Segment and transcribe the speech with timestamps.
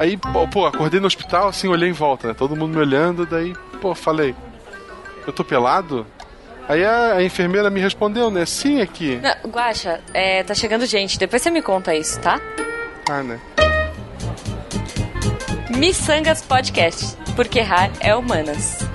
[0.00, 0.16] Aí,
[0.50, 2.34] pô, acordei no hospital, assim, olhei em volta, né?
[2.34, 4.34] Todo mundo me olhando, daí, pô, falei,
[5.26, 6.06] eu tô pelado?
[6.68, 8.44] Aí a, a enfermeira me respondeu, né?
[8.44, 9.18] Sim, aqui.
[9.22, 11.18] Não, Guaxa, é, tá chegando gente.
[11.18, 12.38] Depois você me conta isso, tá?
[13.08, 13.40] Ah, né?
[15.76, 18.87] Missangas Podcast, porque errar é humanas.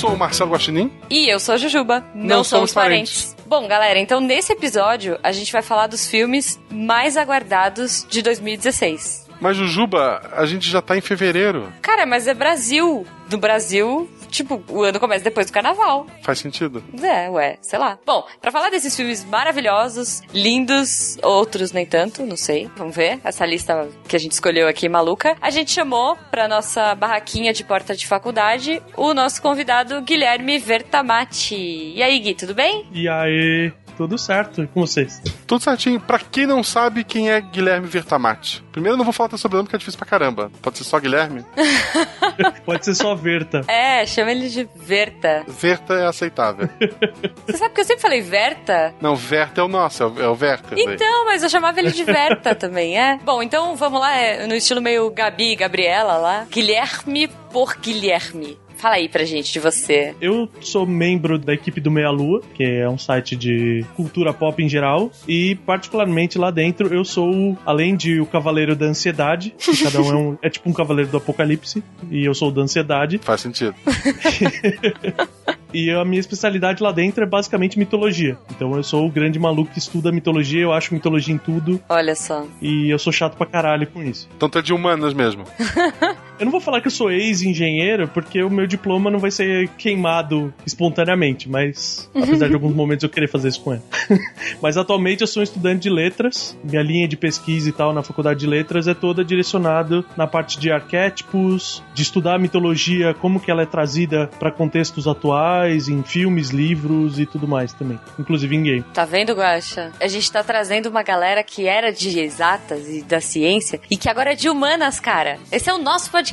[0.00, 0.90] Sou o Marcelo Guaxinim.
[1.10, 2.00] E eu sou a Jujuba.
[2.14, 3.36] Não, Não somos somos parentes.
[3.46, 9.28] Bom, galera, então nesse episódio a gente vai falar dos filmes mais aguardados de 2016.
[9.40, 11.72] Mas, Jujuba, a gente já tá em fevereiro.
[11.80, 13.06] Cara, mas é Brasil.
[13.30, 16.06] No Brasil, tipo, o ano começa depois do carnaval.
[16.22, 16.82] Faz sentido?
[17.02, 17.98] É, ué, sei lá.
[18.06, 23.20] Bom, pra falar desses filmes maravilhosos, lindos, outros nem tanto, não sei, vamos ver.
[23.24, 25.36] Essa lista que a gente escolheu aqui maluca.
[25.40, 31.92] A gente chamou pra nossa barraquinha de porta de faculdade o nosso convidado Guilherme Vertamati.
[31.94, 32.86] E aí, Gui, tudo bem?
[32.92, 35.20] E aí, tudo certo e com vocês?
[35.46, 36.00] Tudo certinho.
[36.00, 38.64] Pra quem não sabe quem é Guilherme Vertamati.
[38.72, 40.50] Primeiro eu não vou falar teu sobrenome porque é difícil pra caramba.
[40.62, 41.44] Pode ser só Guilherme?
[42.64, 43.60] Pode ser só Verta.
[43.68, 45.44] É, chama ele de Verta.
[45.46, 46.66] Verta é aceitável.
[47.46, 48.94] Você sabe que eu sempre falei Verta?
[49.02, 50.74] não, Verta é o nosso, é o, é o Verta.
[50.74, 50.94] daí.
[50.94, 53.18] Então, mas eu chamava ele de Verta também, é?
[53.22, 56.46] Bom, então vamos lá, é, no estilo meio Gabi e Gabriela lá.
[56.50, 58.58] Guilherme por Guilherme.
[58.80, 60.14] Fala aí pra gente de você.
[60.22, 64.62] Eu sou membro da equipe do Meia Lua, que é um site de cultura pop
[64.62, 69.84] em geral, e particularmente lá dentro eu sou, além de o Cavaleiro da Ansiedade, que
[69.84, 72.62] cada um é, um, é tipo um Cavaleiro do Apocalipse, e eu sou o da
[72.62, 73.74] Ansiedade, Faz sentido.
[75.74, 78.38] e a minha especialidade lá dentro é basicamente mitologia.
[78.50, 82.14] Então eu sou o grande maluco que estuda mitologia, eu acho mitologia em tudo, Olha
[82.14, 82.46] só.
[82.62, 84.26] e eu sou chato pra caralho com isso.
[84.34, 85.44] Então tu é de humanas mesmo.
[86.40, 89.68] Eu não vou falar que eu sou ex-engenheiro, porque o meu diploma não vai ser
[89.76, 93.82] queimado espontaneamente, mas apesar de alguns momentos eu querer fazer isso com ele.
[94.62, 98.02] mas atualmente eu sou um estudante de letras, minha linha de pesquisa e tal na
[98.02, 103.38] faculdade de letras é toda direcionada na parte de arquétipos, de estudar a mitologia, como
[103.38, 108.56] que ela é trazida para contextos atuais, em filmes, livros e tudo mais também, inclusive
[108.56, 108.84] em game.
[108.94, 109.92] Tá vendo, Guaxa?
[110.00, 114.08] A gente tá trazendo uma galera que era de exatas e da ciência e que
[114.08, 115.38] agora é de humanas, cara.
[115.52, 116.29] Esse é o nosso podcast.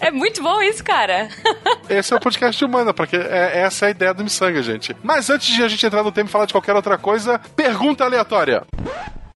[0.00, 1.28] É muito bom isso, cara.
[1.88, 4.96] Esse é o podcast humana, porque é, essa é a ideia do Missanga, gente.
[5.02, 8.04] Mas antes de a gente entrar no tema e falar de qualquer outra coisa, pergunta
[8.04, 8.62] aleatória.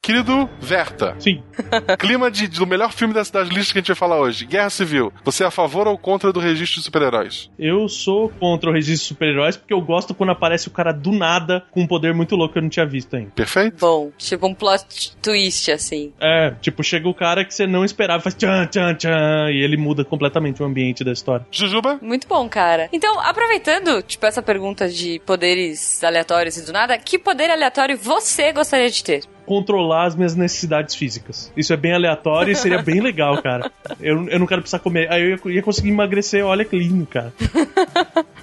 [0.08, 1.42] Querido Verta, Sim,
[1.98, 4.70] clima de, do melhor filme das, das listas que a gente vai falar hoje, Guerra
[4.70, 5.12] Civil.
[5.22, 7.50] Você é a favor ou contra do registro de super-heróis?
[7.58, 11.12] eu sou contra o registro de super-heróis porque eu gosto quando aparece o cara do
[11.12, 13.32] nada com um poder muito louco que eu não tinha visto ainda.
[13.32, 13.76] Perfeito?
[13.78, 16.14] Bom, tipo um plot twist, assim.
[16.18, 19.76] É, tipo, chega o cara que você não esperava, faz tchan, tchan, tchan, e ele
[19.76, 21.46] muda completamente o ambiente da história.
[21.50, 21.98] Jujuba?
[22.00, 22.88] Muito bom, cara.
[22.94, 28.54] Então, aproveitando, tipo, essa pergunta de poderes aleatórios e do nada, que poder aleatório você
[28.54, 29.37] gostaria de ter?
[29.48, 31.50] Controlar as minhas necessidades físicas.
[31.56, 33.70] Isso é bem aleatório e seria bem legal, cara.
[33.98, 35.10] Eu, eu não quero precisar comer.
[35.10, 37.32] Aí eu ia, ia conseguir emagrecer, olha que lindo, cara.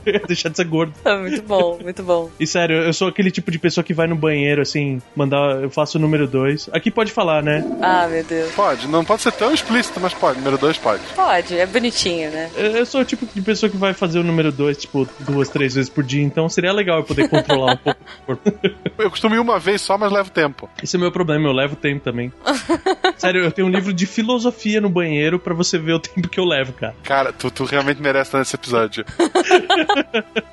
[0.05, 0.93] Eu ia deixar de ser gordo.
[1.05, 2.29] Ah, Muito bom, muito bom.
[2.39, 5.61] E sério, eu sou aquele tipo de pessoa que vai no banheiro, assim, mandar.
[5.61, 6.69] Eu faço o número 2.
[6.73, 7.63] Aqui pode falar, né?
[7.81, 8.51] Ah, meu Deus.
[8.53, 10.39] Pode, não pode ser tão explícito, mas pode.
[10.39, 11.03] Número dois pode.
[11.15, 12.49] Pode, é bonitinho, né?
[12.55, 15.75] Eu sou o tipo de pessoa que vai fazer o número 2, tipo, duas, três
[15.75, 18.51] vezes por dia, então seria legal eu poder controlar um pouco o corpo.
[18.97, 20.69] Eu costumo ir uma vez só, mas levo tempo.
[20.95, 22.31] Esse é o meu problema, eu levo tempo também.
[23.17, 26.39] Sério, eu tenho um livro de filosofia no banheiro pra você ver o tempo que
[26.39, 26.95] eu levo, cara.
[27.03, 29.03] Cara, tu, tu realmente merece estar nesse episódio.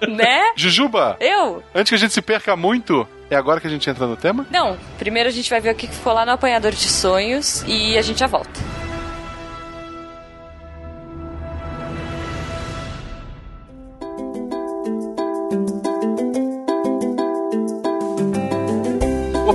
[0.09, 0.53] Né?
[0.57, 1.63] Jujuba, Eu?
[1.75, 4.45] antes que a gente se perca muito, é agora que a gente entra no tema?
[4.51, 7.97] Não, primeiro a gente vai ver o que ficou lá no apanhador de sonhos e
[7.97, 8.82] a gente já volta.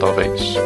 [0.00, 0.56] talvez.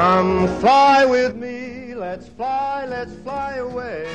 [0.00, 4.06] Come fly with me, let's fly, let's fly away.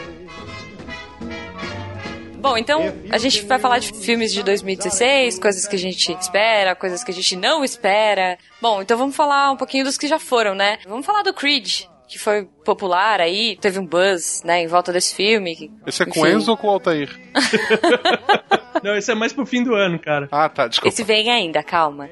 [2.40, 6.74] Bom, então a gente vai falar de filmes de 2016, coisas que a gente espera,
[6.74, 8.36] coisas que a gente não espera.
[8.60, 10.80] Bom, então vamos falar um pouquinho dos que já foram, né?
[10.88, 15.14] Vamos falar do Creed, que foi popular aí, teve um buzz, né, em volta desse
[15.14, 15.72] filme.
[15.86, 17.12] Esse é com Enzo ou com Altair?
[18.84, 20.28] Não, esse é mais pro fim do ano, cara.
[20.32, 20.94] Ah, tá, desculpa.
[20.94, 22.10] Esse vem ainda, calma.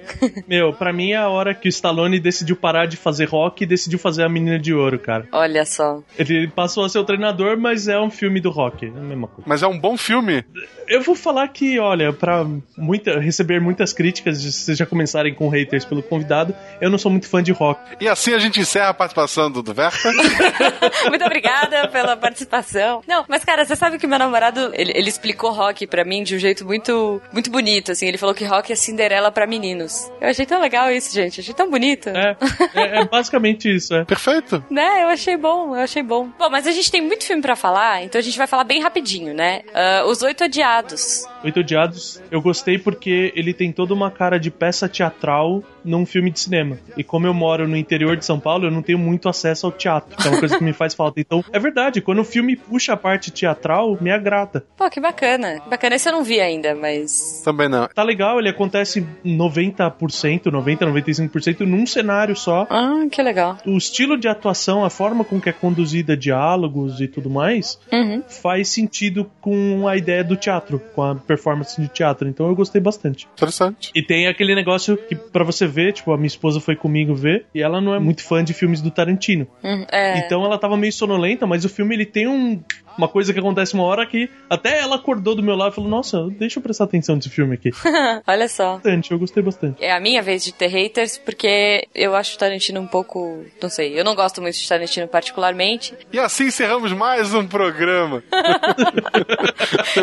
[0.48, 3.68] Meu, pra mim é a hora que o Stallone decidiu parar de fazer rock e
[3.68, 5.28] decidiu fazer a Menina de Ouro, cara.
[5.32, 6.02] Olha só.
[6.18, 9.28] Ele passou a ser o treinador, mas é um filme do rock, é a mesma
[9.28, 9.44] coisa.
[9.46, 10.44] Mas é um bom filme?
[10.88, 12.46] Eu vou falar que, olha, pra
[12.78, 17.10] muita, receber muitas críticas, se vocês já começarem com haters pelo convidado, eu não sou
[17.10, 17.80] muito fã de rock.
[18.00, 20.12] E assim a gente encerra a participação do, do Verta.
[21.10, 23.02] muito obrigada pela participação.
[23.08, 26.36] Não, mas cara, você sabe que meu namorado, ele, ele explicou rock pra mim de
[26.36, 28.08] um jeito muito, muito bonito, assim.
[28.08, 30.12] Ele falou que rock é Cinderela pra meninos.
[30.20, 31.40] Eu achei tão legal isso, gente.
[31.40, 32.10] achei tão bonito.
[32.10, 32.36] É,
[32.74, 34.04] é, é basicamente isso, é.
[34.06, 34.64] Perfeito.
[34.70, 36.30] Né, eu achei bom, eu achei bom.
[36.38, 38.82] Bom, mas a gente tem muito filme pra falar, então a gente vai falar bem
[38.82, 39.62] rapidinho, né?
[39.70, 41.26] Uh, Os Oito Odiados.
[41.44, 46.32] Oito Odiados, eu gostei porque ele tem toda uma cara de peça teatral num filme
[46.32, 46.78] de cinema.
[46.98, 49.72] E como eu moro no interior de São Paulo, eu não tenho muito acesso ao
[49.72, 51.20] teatro, que é uma coisa que me faz falta.
[51.20, 54.66] Então, é verdade, quando o filme puxa a parte teatral, me agrada.
[54.78, 55.62] Pô, que bacana.
[55.70, 57.42] Bacana, esse eu não vi ainda, mas.
[57.44, 57.88] Também não.
[57.88, 62.68] Tá legal, ele acontece 90%, 90, 95% num cenário só.
[62.70, 63.58] Ah, que legal.
[63.66, 68.24] O estilo de atuação, a forma com que é conduzida diálogos e tudo mais, uhum.
[68.28, 72.28] faz sentido com a ideia do teatro, com a performance de teatro.
[72.28, 73.28] Então eu gostei bastante.
[73.34, 73.92] Interessante.
[73.96, 77.46] E tem aquele negócio que para você ver, tipo, a minha esposa foi comigo ver,
[77.54, 79.48] e ela não é muito fã de filmes do Tarantino.
[79.64, 80.20] Uhum, é.
[80.20, 82.62] Então ela tava meio sonolenta, mas o filme ele tem um,
[82.98, 85.90] uma coisa que acontece uma hora que até ela acordou do meu lado e falou:
[85.90, 87.72] Nossa, deixa eu prestar atenção nesse filme aqui.
[88.28, 88.76] Olha só.
[88.76, 89.84] Bastante, eu gostei bastante.
[89.84, 93.44] É a minha vez de ter haters, porque eu acho o Tarantino um pouco.
[93.62, 95.94] Não sei, eu não gosto muito de Tarantino particularmente.
[96.12, 98.24] E assim encerramos mais um programa.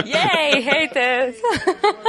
[0.07, 1.37] Yay, haters!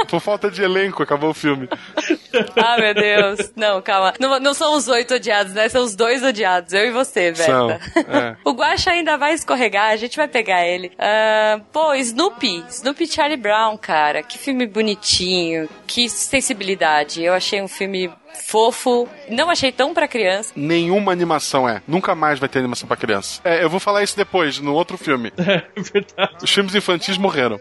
[0.08, 1.68] Por falta de elenco, acabou o filme.
[2.56, 3.52] ah, meu Deus.
[3.56, 4.14] Não, calma.
[4.18, 5.68] Não, não são os oito odiados, né?
[5.68, 7.44] São os dois odiados, eu e você, Verta.
[7.44, 7.70] São,
[8.12, 8.36] é.
[8.44, 10.88] O Guacha ainda vai escorregar, a gente vai pegar ele.
[10.88, 12.64] Uh, pô, Snoopy.
[12.68, 14.22] Snoopy Charlie Brown, cara.
[14.22, 15.68] Que filme bonitinho.
[15.86, 17.22] Que sensibilidade.
[17.22, 19.08] Eu achei um filme fofo.
[19.28, 20.52] Não achei tão pra criança.
[20.56, 21.82] Nenhuma animação é.
[21.86, 23.40] Nunca mais vai ter animação pra criança.
[23.44, 25.32] É, eu vou falar isso depois, no outro filme.
[25.42, 26.36] É verdade.
[26.42, 27.60] Os filmes infantis morreram.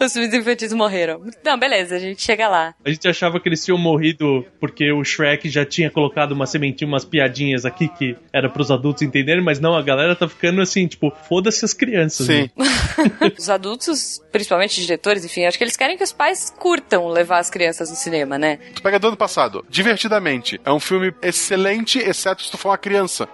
[0.04, 1.22] Os filmes infantis morreram.
[1.44, 2.74] Não, beleza, a gente chega lá.
[2.84, 6.88] A gente achava que eles tinham morrido porque o Shrek já tinha colocado uma sementinha,
[6.88, 10.86] umas piadinhas aqui que era pros adultos entenderem, mas não, a galera tá ficando assim,
[10.86, 12.26] tipo, foda-se as crianças.
[12.26, 12.50] Sim.
[12.56, 12.66] Né?
[13.38, 17.50] os adultos, principalmente diretores, enfim, acho que eles querem que os pais curtam levar as
[17.50, 18.58] crianças no cinema, né?
[18.74, 20.60] Tu pega do ano passado, Divertidamente.
[20.64, 23.28] É um filme excelente, exceto se tu for uma criança.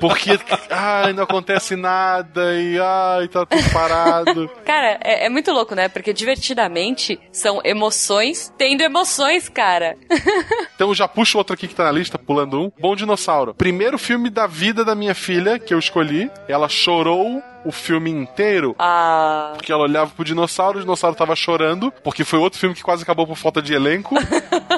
[0.00, 0.38] Porque,
[0.70, 4.48] ai, não acontece nada e, ai, tá tudo parado.
[4.64, 5.83] Cara, é, é muito louco, né?
[5.88, 9.96] Porque Divertidamente são emoções tendo emoções, cara.
[10.74, 12.72] então já puxo outro aqui que tá na lista, pulando um.
[12.80, 13.54] Bom Dinossauro.
[13.54, 16.30] Primeiro filme da vida da minha filha que eu escolhi.
[16.48, 18.74] Ela chorou o filme inteiro.
[18.78, 19.52] Ah.
[19.56, 23.02] Porque ela olhava pro dinossauro, o dinossauro tava chorando, porque foi outro filme que quase
[23.02, 24.14] acabou por falta de elenco.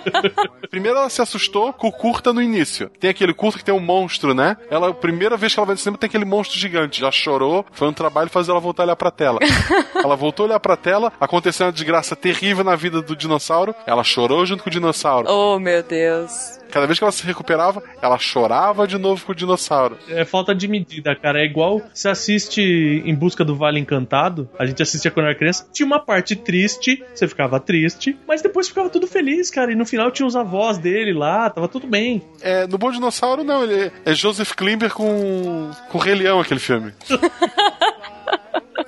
[0.70, 2.88] Primeiro ela se assustou com o curta no início.
[3.00, 4.56] Tem aquele curta que tem um monstro, né?
[4.70, 7.00] Ela, a primeira vez que ela vai no cinema, tem aquele monstro gigante.
[7.00, 9.38] Já chorou, foi um trabalho fazer ela voltar a olhar pra tela.
[10.02, 13.74] ela voltou a olhar pra tela, aconteceu uma desgraça terrível na vida do dinossauro.
[13.86, 15.28] Ela chorou junto com o dinossauro.
[15.28, 16.58] Oh, meu Deus.
[16.76, 19.96] Cada vez que ela se recuperava, ela chorava de novo com o dinossauro.
[20.10, 21.40] É falta de medida, cara.
[21.40, 22.60] É igual você assiste
[23.02, 24.46] Em Busca do Vale Encantado.
[24.58, 25.66] A gente assistia quando era criança.
[25.72, 29.72] Tinha uma parte triste, você ficava triste, mas depois ficava tudo feliz, cara.
[29.72, 32.20] E no final tinha os avós dele lá, tava tudo bem.
[32.42, 33.62] É, no Bom Dinossauro, não.
[33.62, 36.92] Ele é Joseph Klimber com, com o Rei Leão, aquele filme.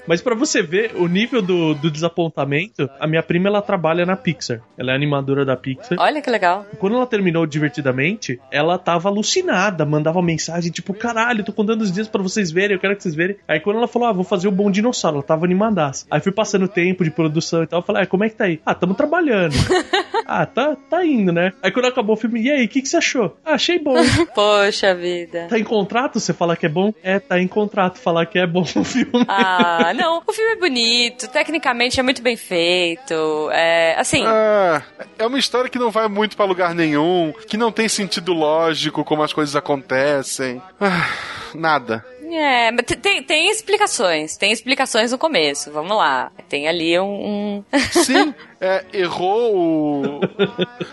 [0.09, 4.17] Mas para você ver o nível do, do desapontamento, a minha prima ela trabalha na
[4.17, 4.63] Pixar.
[4.79, 5.99] Ela é animadora da Pixar.
[6.01, 6.65] Olha que legal.
[6.79, 12.09] Quando ela terminou divertidamente, ela tava alucinada, mandava mensagem tipo, caralho, tô contando os dias
[12.09, 13.37] para vocês verem, eu quero que vocês verem.
[13.47, 16.07] Aí quando ela falou, ah, vou fazer o Bom Dinossauro, ela tava animadaça.
[16.11, 18.37] Aí fui passando o tempo de produção e tal, eu falei, ah, como é que
[18.37, 18.63] tá aí?
[18.65, 19.53] Ah, tamo trabalhando.
[20.27, 21.53] ah, tá, tá indo, né?
[21.63, 23.37] Aí quando acabou o filme, e aí, o que, que você achou?
[23.45, 23.97] Ah, achei bom.
[24.35, 25.49] Poxa vida.
[25.51, 26.95] Tá em contrato você falar que é bom?
[27.03, 29.25] É, tá em contrato falar que é bom o filme.
[29.29, 30.23] Ah, não.
[30.27, 33.51] O filme é bonito, tecnicamente é muito bem feito.
[33.53, 34.25] É, assim.
[34.27, 34.83] É,
[35.19, 39.05] é uma história que não vai muito pra lugar nenhum, que não tem sentido lógico
[39.05, 40.63] como as coisas acontecem.
[40.81, 41.09] Ah,
[41.55, 42.05] nada.
[42.31, 44.37] É, mas tem, tem explicações.
[44.37, 45.71] Tem explicações no começo.
[45.71, 46.31] Vamos lá.
[46.49, 47.05] Tem ali um.
[47.05, 47.65] um...
[47.91, 50.21] Sim, é, errou o.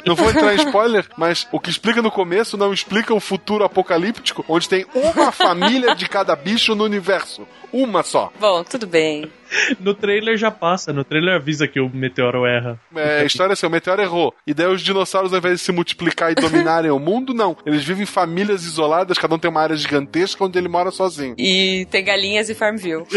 [0.06, 3.64] Não vou entrar em spoiler, mas o que explica no começo não explica o futuro
[3.64, 7.48] apocalíptico, onde tem uma família de cada bicho no universo.
[7.72, 8.32] Uma só.
[8.40, 9.30] Bom, tudo bem.
[9.80, 12.80] No trailer já passa, no trailer avisa que o meteoro erra.
[12.96, 14.34] É, a história é assim, o meteoro errou.
[14.46, 17.56] E daí os dinossauros, ao invés de se multiplicar e dominarem o mundo, não.
[17.66, 21.36] Eles vivem em famílias isoladas, cada um tem uma área gigantesca onde ele mora sozinho.
[21.38, 23.06] E tem galinhas e Farmville.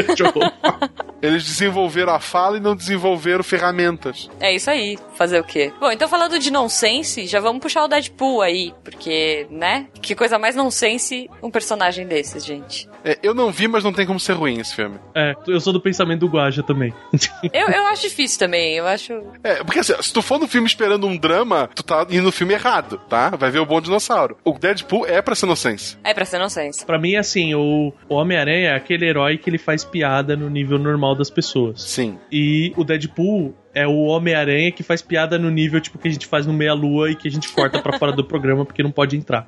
[1.21, 4.31] Eles desenvolveram a fala e não desenvolveram ferramentas.
[4.39, 4.97] É isso aí.
[5.15, 5.73] Fazer o quê?
[5.81, 9.89] Bom, então falando de nonsense, já vamos puxar o Deadpool aí, porque, né?
[10.01, 12.88] Que coisa mais nonsense um personagem desses, gente.
[13.05, 14.99] É, eu não vi, mas não tem como ser ruim esse filme.
[15.15, 16.93] É, eu sou do pensamento do Guaja também.
[17.53, 19.13] eu, eu acho difícil também, eu acho.
[19.43, 22.33] É, porque assim, se tu for no filme esperando um drama, tu tá indo no
[22.33, 23.31] filme errado, tá?
[23.31, 24.37] Vai ver o bom dinossauro.
[24.45, 25.97] O Deadpool é pra ser nonsense.
[26.05, 26.85] É pra ser nonsense.
[26.85, 30.79] Pra mim, assim, o, o Homem-Aranha é aquele herói que ele faz piada no nível
[30.79, 31.83] normal das pessoas.
[31.83, 32.19] Sim.
[32.31, 36.27] E o Deadpool é o Homem-Aranha que faz piada no nível tipo que a gente
[36.27, 39.17] faz no Meia-Lua e que a gente corta para fora do programa porque não pode
[39.17, 39.47] entrar.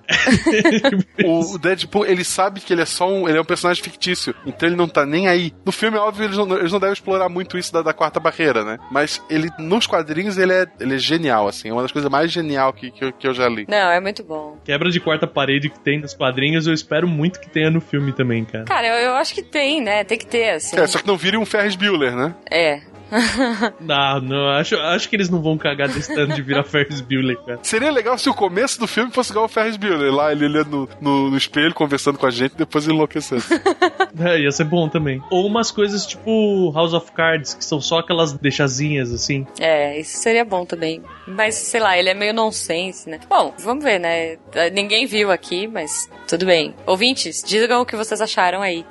[1.24, 4.68] o Deadpool, ele sabe que ele é só um, ele é um personagem fictício, então
[4.68, 5.52] ele não tá nem aí.
[5.64, 8.20] No filme, é óbvio, eles não, eles não devem explorar muito isso da, da, quarta
[8.20, 8.78] barreira, né?
[8.88, 12.30] Mas ele, nos quadrinhos, ele é, ele é genial, assim, é uma das coisas mais
[12.30, 13.66] genial que, que, eu, que eu já li.
[13.68, 14.58] Não, é muito bom.
[14.64, 18.12] Quebra de quarta parede que tem nos quadrinhos, eu espero muito que tenha no filme
[18.12, 18.64] também, cara.
[18.64, 20.04] Cara, eu, eu acho que tem, né?
[20.04, 20.78] Tem que ter, assim.
[20.78, 22.34] É, só que não vire um Ferris Bueller, né?
[22.48, 22.80] É,
[23.80, 27.38] não, não, acho, acho que eles não vão cagar desse tanto de virar Ferris Bueller,
[27.38, 27.58] cara.
[27.62, 30.70] Seria legal se o começo do filme fosse igual o Ferris Bueller, lá ele olhando
[30.70, 33.52] no, no, no, espelho, conversando com a gente, depois enlouquecesse.
[34.18, 35.22] é, ia ser bom também.
[35.30, 39.46] Ou umas coisas tipo House of Cards, que são só aquelas deixazinhas, assim.
[39.58, 41.02] É, isso seria bom também.
[41.26, 43.20] Mas, sei lá, ele é meio nonsense, né?
[43.28, 44.36] Bom, vamos ver, né?
[44.72, 46.74] Ninguém viu aqui, mas tudo bem.
[46.86, 48.84] Ouvintes, digam o que vocês acharam aí.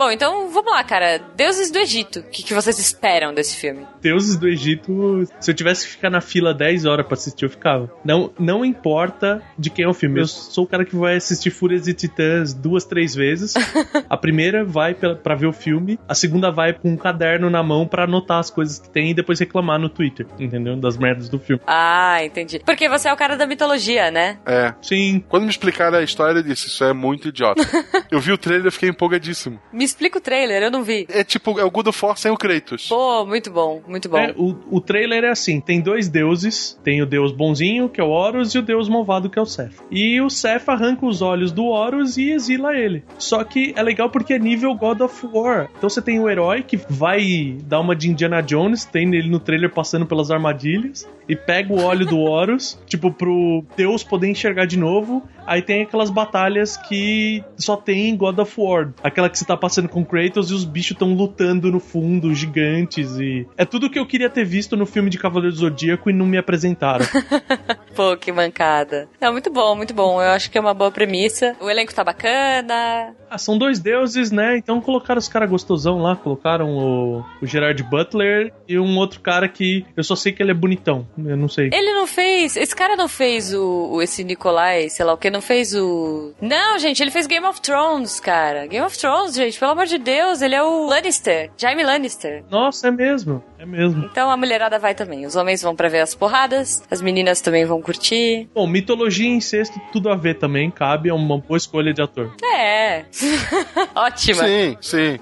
[0.00, 1.20] Bom, então vamos lá, cara.
[1.36, 2.20] Deuses do Egito.
[2.20, 3.86] O que, que, vocês esperam desse filme?
[4.00, 7.50] Deuses do Egito, se eu tivesse que ficar na fila 10 horas pra assistir, eu
[7.50, 7.92] ficava.
[8.02, 10.18] Não, não importa de quem é o filme.
[10.18, 13.52] Eu sou o cara que vai assistir Fúrias e Titãs duas, três vezes.
[14.08, 17.62] a primeira vai pra, pra ver o filme, a segunda vai com um caderno na
[17.62, 20.76] mão pra anotar as coisas que tem e depois reclamar no Twitter, entendeu?
[20.76, 21.60] Das merdas do filme.
[21.66, 22.58] Ah, entendi.
[22.64, 24.38] Porque você é o cara da mitologia, né?
[24.46, 24.72] É.
[24.80, 25.22] Sim.
[25.28, 27.60] Quando me explicaram a história, eu disse: Isso é muito idiota.
[28.10, 29.60] eu vi o trailer e fiquei empolgadíssimo.
[29.70, 31.06] Me explica o trailer, eu não vi.
[31.08, 32.88] É tipo, é o God of War sem o Kratos.
[32.88, 34.18] Pô, muito bom, muito bom.
[34.18, 38.04] É, o, o trailer é assim: tem dois deuses, tem o deus bonzinho, que é
[38.04, 39.72] o Horus, e o deus malvado, que é o Seth.
[39.90, 43.04] E o Seth arranca os olhos do Horus e exila ele.
[43.18, 45.68] Só que é legal porque é nível God of War.
[45.76, 49.40] Então você tem o herói que vai dar uma de Indiana Jones, tem ele no
[49.40, 54.66] trailer passando pelas armadilhas, e pega o óleo do Horus, tipo, pro deus poder enxergar
[54.66, 55.22] de novo.
[55.46, 58.92] Aí tem aquelas batalhas que só tem em God of War.
[59.02, 63.18] Aquela que você tá passando com Kratos e os bichos estão lutando no fundo, gigantes.
[63.18, 66.12] e É tudo que eu queria ter visto no filme de Cavaleiro do Zodíaco e
[66.12, 67.06] não me apresentaram.
[67.94, 69.08] Pô, que mancada.
[69.20, 70.22] Não, muito bom, muito bom.
[70.22, 71.56] Eu acho que é uma boa premissa.
[71.60, 73.14] O elenco tá bacana.
[73.28, 74.56] Ah, são dois deuses, né?
[74.56, 79.48] Então colocaram os caras gostosão lá, colocaram o, o Gerard Butler e um outro cara
[79.48, 81.06] que eu só sei que ele é bonitão.
[81.16, 81.70] Eu não sei.
[81.72, 82.56] Ele não fez.
[82.56, 86.32] Esse cara não fez o, esse Nikolai, sei lá o que, não fez o.
[86.40, 88.66] Não, gente, ele fez Game of Thrones, cara.
[88.66, 92.44] Game of Thrones, gente, pelo amor de Deus, ele é o Lannister, Jaime Lannister.
[92.50, 93.42] Nossa, é mesmo.
[93.58, 94.06] É mesmo.
[94.06, 95.26] Então a mulherada vai também.
[95.26, 98.48] Os homens vão pra ver as porradas, as meninas também vão curtir.
[98.54, 102.34] Bom, mitologia e incesto, tudo a ver também, cabe, é uma boa escolha de ator.
[102.42, 103.04] É.
[103.94, 104.44] Ótima.
[104.44, 105.18] Sim, sim.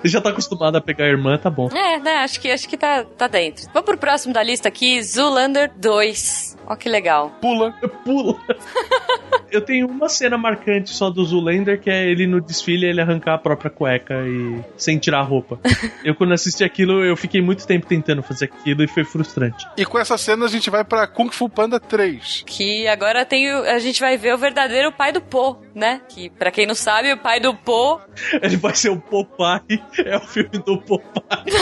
[0.00, 1.68] Você já tá acostumado a pegar a irmã, tá bom.
[1.68, 2.16] É, né?
[2.16, 3.64] Acho que, acho que tá, tá dentro.
[3.72, 6.56] Vamos pro próximo da lista aqui, Zoolander 2.
[6.66, 7.30] Ó que legal.
[7.40, 7.72] Pula.
[8.04, 8.36] Pula.
[9.50, 13.34] Eu tenho uma cena marcante só do Zoolander, que é ele no desfile, ele arrancar
[13.34, 15.60] a própria cueca e sem tirar a roupa.
[16.02, 19.66] Eu quando assisti aquilo, eu fiquei muito tempo tentando fazer aquilo e foi frustrante.
[19.76, 22.44] E com essa cena a gente vai pra Kung Fu Panda 3.
[22.46, 26.00] Que agora tem o, a gente vai ver o verdadeiro pai do Po, né?
[26.08, 28.00] Que pra quem não sabe, o pai do Po
[28.42, 31.54] Ele vai ser o Popeye, é o filme do Popeye.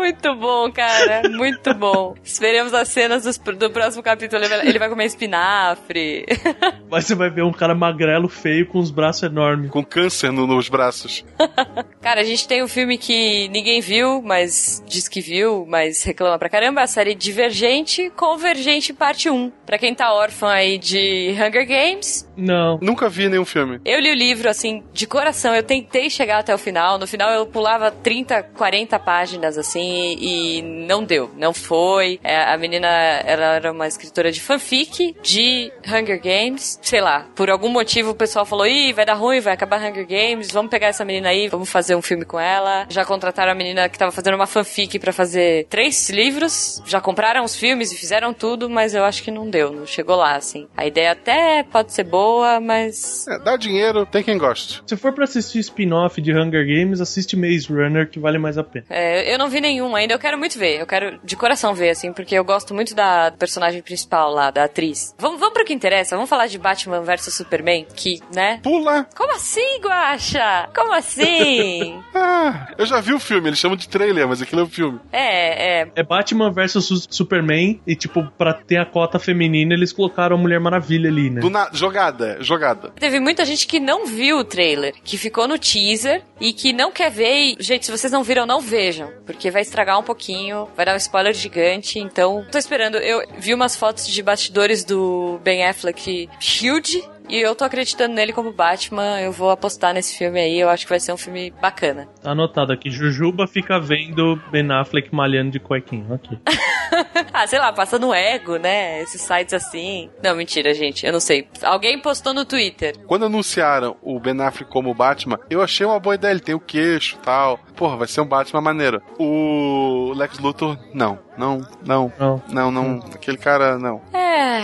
[0.09, 1.21] Muito bom, cara.
[1.29, 2.15] Muito bom.
[2.23, 4.41] Esperemos as cenas dos- do próximo capítulo.
[4.43, 6.25] Ele vai, ele vai comer espinafre.
[6.89, 9.69] Mas você vai ver um cara magrelo, feio, com os braços enormes.
[9.69, 11.23] Com câncer no- nos braços.
[12.01, 16.39] Cara, a gente tem um filme que ninguém viu, mas diz que viu, mas reclama
[16.39, 16.81] pra caramba.
[16.81, 19.51] A série Divergente, Convergente Parte 1.
[19.65, 22.79] Pra quem tá órfão aí de Hunger Games, Não.
[22.81, 23.79] Nunca vi nenhum filme.
[23.85, 25.53] eu li o livro, assim, de coração.
[25.53, 26.97] Eu tentei chegar até o final.
[26.97, 31.29] No final eu pulava 30, 40 páginas, assim, e não deu.
[31.37, 32.19] Não foi.
[32.23, 36.79] É, a menina, ela era uma escritora de fanfic de Hunger Games.
[36.81, 40.07] Sei lá, por algum motivo o pessoal falou, ih, vai dar ruim, vai acabar Hunger
[40.07, 42.85] Games, vamos pegar essa menina aí, vamos fazer um filme com ela.
[42.89, 46.81] Já contrataram a menina que tava fazendo uma fanfic pra fazer três livros.
[46.85, 50.15] Já compraram os filmes e fizeram tudo, mas eu acho que não deu, não chegou
[50.15, 50.67] lá, assim.
[50.75, 54.81] A ideia até pode ser boa, mas É, dá dinheiro, tem quem goste.
[54.85, 58.63] Se for pra assistir spin-off de Hunger Games, assiste Maze Runner, que vale mais a
[58.63, 58.85] pena.
[58.89, 60.79] É, eu não vi nenhum ainda, eu quero muito ver.
[60.79, 64.65] Eu quero de coração ver, assim, porque eu gosto muito da personagem principal lá, da
[64.65, 65.13] atriz.
[65.17, 68.59] Vamos, vamos pro que interessa, vamos falar de Batman vs Superman, que, né?
[68.63, 69.07] Pula.
[69.15, 70.69] Como assim, Guaxa?
[70.75, 72.01] Como assim?
[72.21, 74.99] Ah, eu já vi o filme, eles chamam de trailer, mas aquilo é um filme.
[75.11, 75.87] é, é.
[75.95, 80.39] É Batman versus Su- Superman, e tipo, pra ter a cota feminina, eles colocaram a
[80.39, 81.39] Mulher Maravilha ali, né?
[81.39, 81.69] Do na...
[81.71, 82.89] Jogada, jogada.
[82.99, 86.91] Teve muita gente que não viu o trailer, que ficou no teaser e que não
[86.91, 87.33] quer ver.
[87.33, 90.93] E, gente, se vocês não viram, não vejam, porque vai estragar um pouquinho, vai dar
[90.93, 91.99] um spoiler gigante.
[91.99, 92.97] Então, tô esperando.
[92.97, 97.03] Eu vi umas fotos de bastidores do Ben Affleck huge.
[97.29, 99.21] E eu tô acreditando nele como Batman.
[99.21, 100.59] Eu vou apostar nesse filme aí.
[100.59, 102.07] Eu acho que vai ser um filme bacana.
[102.23, 106.05] Tá anotado aqui, Jujuba fica vendo Ben Affleck malhando de cuequinha.
[106.09, 106.39] Ok.
[107.33, 109.01] ah, sei lá, passa no ego, né?
[109.01, 110.09] Esses sites assim.
[110.23, 111.05] Não, mentira, gente.
[111.05, 111.47] Eu não sei.
[111.63, 112.97] Alguém postou no Twitter.
[113.07, 116.31] Quando anunciaram o Ben Affleck como Batman, eu achei uma boa ideia.
[116.31, 117.59] Ele tem o queixo e tal.
[117.75, 119.01] Porra, vai ser um Batman maneiro.
[119.17, 121.28] O Lex Luthor, não.
[121.39, 122.11] Não, não.
[122.19, 122.43] Não.
[122.49, 122.99] Não, não.
[123.13, 124.01] Aquele cara, não.
[124.13, 124.59] É.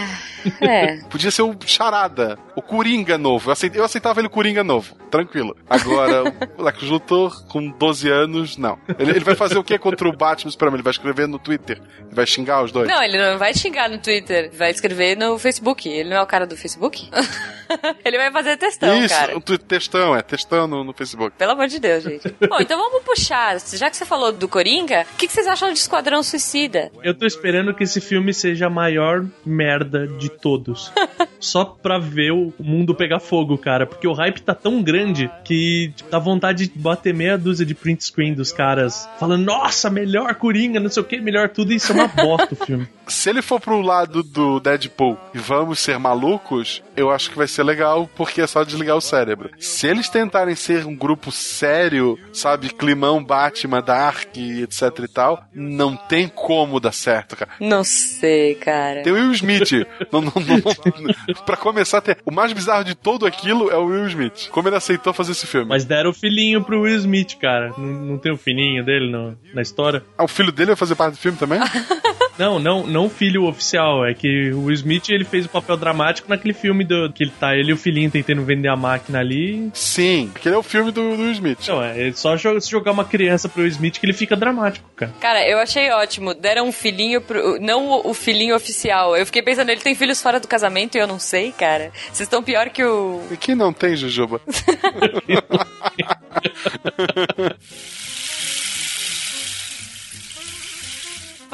[0.61, 0.97] É.
[1.09, 3.49] Podia ser o Charada, o Coringa novo.
[3.49, 5.55] Eu aceit- eu aceitava ele Coringa novo, tranquilo.
[5.67, 6.23] Agora,
[6.57, 8.77] o Lex Luthor com 12 anos, não.
[8.99, 10.75] Ele, ele vai fazer o que contra o Batman Superman?
[10.75, 11.81] Ele vai escrever no Twitter.
[12.05, 12.87] Ele vai xingar os dois.
[12.87, 15.89] Não, ele não vai xingar no Twitter, vai escrever no Facebook.
[15.89, 17.09] Ele não é o cara do Facebook?
[18.05, 19.37] ele vai fazer textão, Isso, cara.
[19.37, 21.31] um tu- textão, é, textão no, no Facebook.
[21.37, 22.35] Pelo amor de Deus, gente.
[22.47, 23.57] Bom, então vamos puxar.
[23.73, 26.64] Já que você falou do Coringa, o que, que vocês acham de Esquadrão Suicida?
[27.03, 30.91] Eu tô esperando que esse filme seja a maior merda de todos.
[31.39, 33.85] Só pra ver o mundo pegar fogo, cara.
[33.85, 38.03] Porque o hype tá tão grande que dá vontade de bater meia dúzia de print
[38.03, 41.71] screen dos caras falando, nossa, melhor Coringa, não sei o que, melhor tudo.
[41.71, 42.87] Isso é uma bosta o filme.
[43.07, 47.47] Se ele for pro lado do Deadpool e vamos ser malucos, eu acho que vai
[47.47, 49.51] ser legal, porque é só desligar o cérebro.
[49.59, 55.95] Se eles tentarem ser um grupo sério, sabe, climão Batman, Dark, etc e tal, não
[55.95, 56.44] tem como
[56.79, 57.51] dar certo, cara.
[57.59, 59.01] Não sei, cara.
[59.03, 59.71] Tem o Will Smith.
[60.11, 64.07] não, não, não, pra começar, tem, o mais bizarro de todo aquilo é o Will
[64.07, 64.49] Smith.
[64.49, 65.67] Como ele aceitou fazer esse filme.
[65.67, 67.73] Mas deram o filhinho pro Will Smith, cara.
[67.77, 70.03] Não, não tem o fininho dele no- na história?
[70.17, 71.59] Ah, o filho dele vai fazer parte do filme também?
[72.37, 74.05] Não, não, não o filho oficial.
[74.05, 77.55] É que o Smith ele fez o papel dramático naquele filme do que ele tá
[77.55, 79.69] ele e o filhinho tentando vender a máquina ali.
[79.73, 81.59] Sim, aquele é o filme do, Smith.
[81.67, 85.13] Não, é só jo- se jogar uma criança pro Smith que ele fica dramático, cara.
[85.19, 86.33] Cara, eu achei ótimo.
[86.33, 87.59] Deram um filhinho pro.
[87.59, 89.15] Não o, o filhinho oficial.
[89.15, 91.91] Eu fiquei pensando, ele tem filhos fora do casamento e eu não sei, cara.
[92.11, 93.21] Vocês estão pior que o.
[93.31, 94.41] E quem não tem, Jujuba?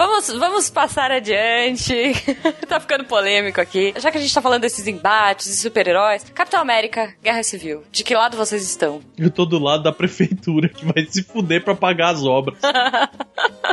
[0.02, 1.94] vamos, vamos passar adiante.
[2.68, 3.94] tá ficando polêmico aqui.
[3.98, 7.84] Já que a gente tá falando desses embates e super-heróis, Capitão América, Guerra Civil.
[7.92, 9.02] De que lado vocês estão?
[9.18, 12.58] Eu tô do lado da prefeitura que vai se fuder pra pagar as obras.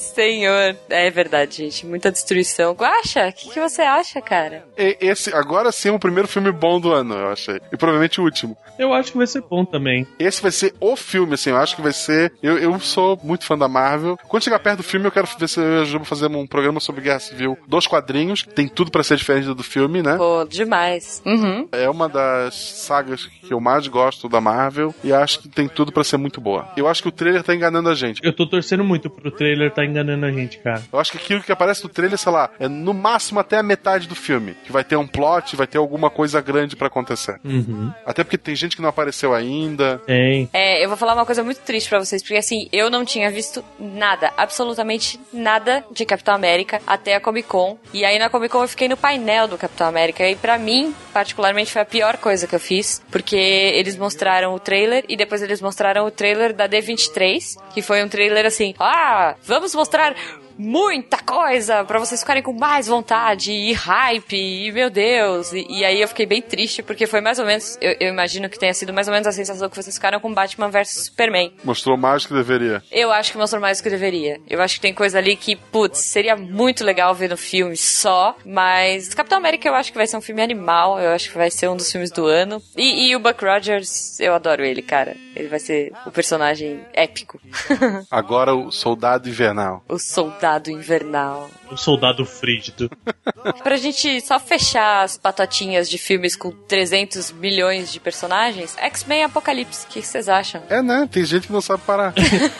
[0.00, 0.76] Senhor.
[0.88, 1.86] É verdade, gente.
[1.86, 2.72] Muita destruição.
[2.72, 4.64] Guaxa, o que, que, você acha, cara?
[4.76, 7.60] Esse, agora sim, é o primeiro filme bom do ano, eu achei.
[7.72, 8.56] E provavelmente o último.
[8.78, 10.06] Eu acho que vai ser bom também.
[10.18, 12.32] Esse vai ser o filme, assim, eu acho que vai ser.
[12.42, 14.18] Eu, eu sou muito fã da Marvel.
[14.28, 16.80] Quando chegar perto do filme, eu quero ver se eu ajudo a fazer um programa
[16.80, 18.42] sobre Guerra Civil dos quadrinhos.
[18.42, 20.16] Tem tudo para ser diferente do filme, né?
[20.16, 21.22] Pô, demais.
[21.26, 21.68] Uhum.
[21.72, 25.92] É uma das sagas que eu mais gosto da Marvel e acho que tem tudo
[25.92, 26.68] para ser muito boa.
[26.76, 28.20] Eu acho que o trailer tá enganando a gente.
[28.24, 30.82] Eu tô torcendo muito pro trailer tá enganando a gente, cara.
[30.92, 33.62] Eu acho que aquilo que aparece no trailer, sei lá, é no máximo até a
[33.62, 34.56] metade do filme.
[34.64, 37.38] Que vai ter um plot, vai ter alguma coisa grande para acontecer.
[37.44, 37.92] Uhum.
[38.06, 39.98] Até porque tem gente que não apareceu ainda.
[40.06, 40.48] Tem.
[40.52, 43.30] É, eu vou falar uma coisa muito triste para vocês, porque assim, eu não tinha
[43.30, 47.78] visto nada, absolutamente nada de Capitão América até a Comic Con.
[47.92, 50.28] E aí na Comic Con eu fiquei no painel do Capitão América.
[50.28, 54.58] E para mim, particularmente, foi a pior coisa que eu fiz, porque eles mostraram o
[54.58, 59.34] trailer e depois eles mostraram o trailer da D23, que foi um trailer assim, ah,
[59.44, 60.14] vamos mostrar
[60.60, 65.52] muita coisa para vocês ficarem com mais vontade e hype e meu Deus.
[65.52, 68.48] E, e, aí eu fiquei bem triste porque foi mais ou menos, eu, eu, imagino
[68.48, 71.54] que tenha sido mais ou menos a sensação que vocês ficaram com Batman vs Superman.
[71.64, 72.82] Mostrou mais do que deveria.
[72.92, 74.38] Eu acho que mostrou mais do que deveria.
[74.48, 78.36] Eu acho que tem coisa ali que, putz, seria muito legal ver no filme só,
[78.44, 81.50] mas Capitão América eu acho que vai ser um filme animal, eu acho que vai
[81.50, 82.62] ser um dos filmes do ano.
[82.76, 85.16] E, e o Buck Rogers, eu adoro ele, cara.
[85.34, 87.40] Ele vai ser o personagem épico.
[88.10, 89.82] Agora o Soldado Invernal.
[89.88, 91.50] O Soldado soldado invernal.
[91.70, 92.90] O soldado frígido.
[93.62, 99.86] pra gente só fechar as patotinhas de filmes com 300 milhões de personagens, X-Men Apocalipse,
[99.86, 100.62] o que vocês acham?
[100.68, 101.08] É, né?
[101.10, 102.12] Tem gente que não sabe parar.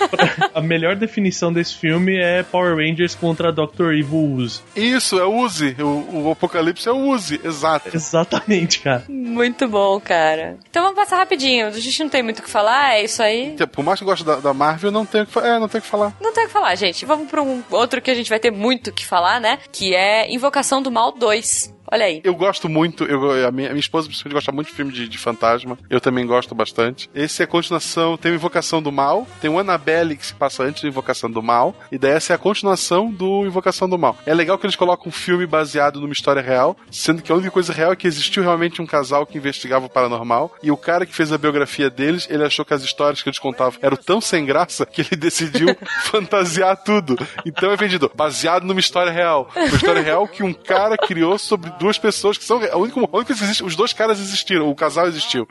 [0.55, 3.93] A melhor definição desse filme é Power Rangers contra Dr.
[3.99, 4.61] Evil Uzi.
[4.77, 5.77] Isso, é Uzi.
[5.81, 7.91] O, o Apocalipse é o Uzi, exato.
[7.93, 9.05] Exatamente, cara.
[9.09, 10.57] Muito bom, cara.
[10.71, 11.67] Então vamos passar rapidinho.
[11.67, 13.57] A gente não tem muito o que falar, é isso aí.
[13.73, 15.81] Por mais que eu goste da, da Marvel, não tem o que, é, não tem
[15.81, 16.15] que falar.
[16.21, 17.05] Não tem o que falar, gente.
[17.05, 19.59] Vamos pra um outro que a gente vai ter muito que falar, né?
[19.73, 21.81] Que é Invocação do Mal 2.
[21.93, 22.21] Olha aí.
[22.23, 25.09] Eu gosto muito, eu, a, minha, a minha esposa principalmente gosta muito de filme de,
[25.09, 25.77] de, fantasma.
[25.89, 27.11] Eu também gosto bastante.
[27.13, 30.63] Esse é a continuação, tem o Invocação do Mal, tem o Annabelle que se passa
[30.63, 34.17] antes do Invocação do Mal, e daí essa é a continuação do Invocação do Mal.
[34.25, 37.51] É legal que eles colocam um filme baseado numa história real, sendo que a única
[37.51, 41.05] coisa real é que existiu realmente um casal que investigava o paranormal, e o cara
[41.05, 44.21] que fez a biografia deles, ele achou que as histórias que eles contavam eram tão
[44.21, 47.17] sem graça que ele decidiu fantasiar tudo.
[47.45, 49.51] Então é vendido, baseado numa história real.
[49.55, 52.61] Uma história real que um cara criou sobre duas pessoas que são.
[52.71, 55.49] A única, a única que existe, os dois caras existiram, o casal existiu.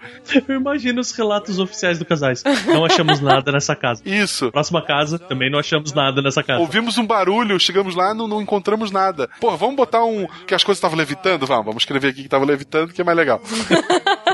[0.47, 2.43] Eu imagino os relatos oficiais do casais.
[2.65, 4.01] Não achamos nada nessa casa.
[4.05, 4.51] Isso.
[4.51, 6.59] Próxima casa, também não achamos nada nessa casa.
[6.59, 9.29] Ouvimos um barulho, chegamos lá, não, não encontramos nada.
[9.39, 10.27] Pô, vamos botar um.
[10.45, 11.45] que as coisas estavam levitando?
[11.45, 13.41] Vamos, vamos escrever aqui que tava levitando, que é mais legal.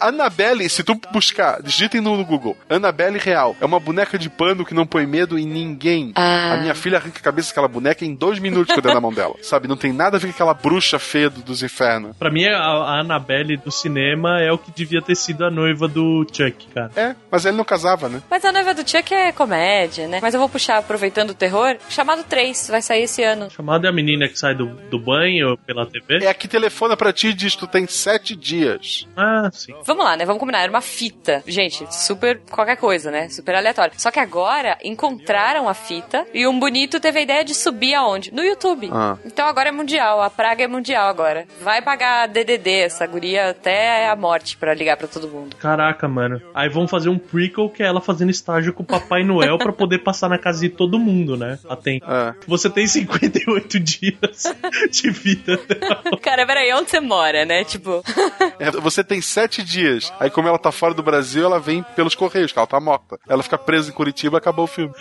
[0.00, 4.74] Annabelle, se tu buscar, digitem no Google, Annabelle real, é uma boneca de pano que
[4.74, 6.12] não põe medo em ninguém.
[6.14, 6.54] Ah.
[6.54, 9.12] A minha filha arranca a cabeça daquela boneca em dois minutos quando é na mão
[9.12, 9.34] dela.
[9.42, 12.16] Sabe, não tem nada a ver com aquela bruxa feia do, dos infernos.
[12.16, 15.88] Pra mim, a, a Annabelle do cinema é o que devia ter sido a noiva
[15.88, 16.90] do Chuck, cara.
[16.96, 18.22] É, mas ele não casava, né?
[18.30, 20.18] Mas a noiva do Chuck é comédia, né?
[20.20, 23.50] Mas eu vou puxar, aproveitando o terror, Chamado 3, vai sair esse ano.
[23.50, 26.24] Chamado é a menina que sai do, do banho pela TV?
[26.24, 29.06] É a que telefona pra ti e diz, tu tem sete dias.
[29.16, 29.74] Ah, sim.
[29.84, 30.24] Vamos lá, né?
[30.24, 30.60] Vamos combinar.
[30.60, 31.42] Era uma fita.
[31.46, 33.28] Gente, super qualquer coisa, né?
[33.28, 33.94] Super aleatório.
[33.96, 38.32] Só que agora encontraram a fita e um bonito teve a ideia de subir aonde?
[38.32, 38.90] No YouTube.
[38.92, 39.16] Ah.
[39.24, 40.22] Então agora é mundial.
[40.22, 41.46] A praga é mundial agora.
[41.60, 45.56] Vai pagar DDD essa guria até a morte pra ligar pra todo mundo.
[45.56, 46.40] Caraca, mano.
[46.54, 49.72] Aí vão fazer um prequel que é ela fazendo estágio com o Papai Noel pra
[49.72, 51.58] poder passar na casa de todo mundo, né?
[51.68, 51.96] Até.
[51.96, 52.34] É.
[52.46, 54.54] Você tem 58 dias
[54.90, 55.58] de vida.
[56.22, 57.64] Cara, peraí, onde você mora, né?
[57.64, 58.02] Tipo.
[58.58, 59.20] É, você tem
[59.52, 60.12] sete dias.
[60.18, 63.18] Aí, como ela tá fora do Brasil, ela vem pelos Correios, que ela tá morta.
[63.28, 64.94] Ela fica presa em Curitiba acabou o filme.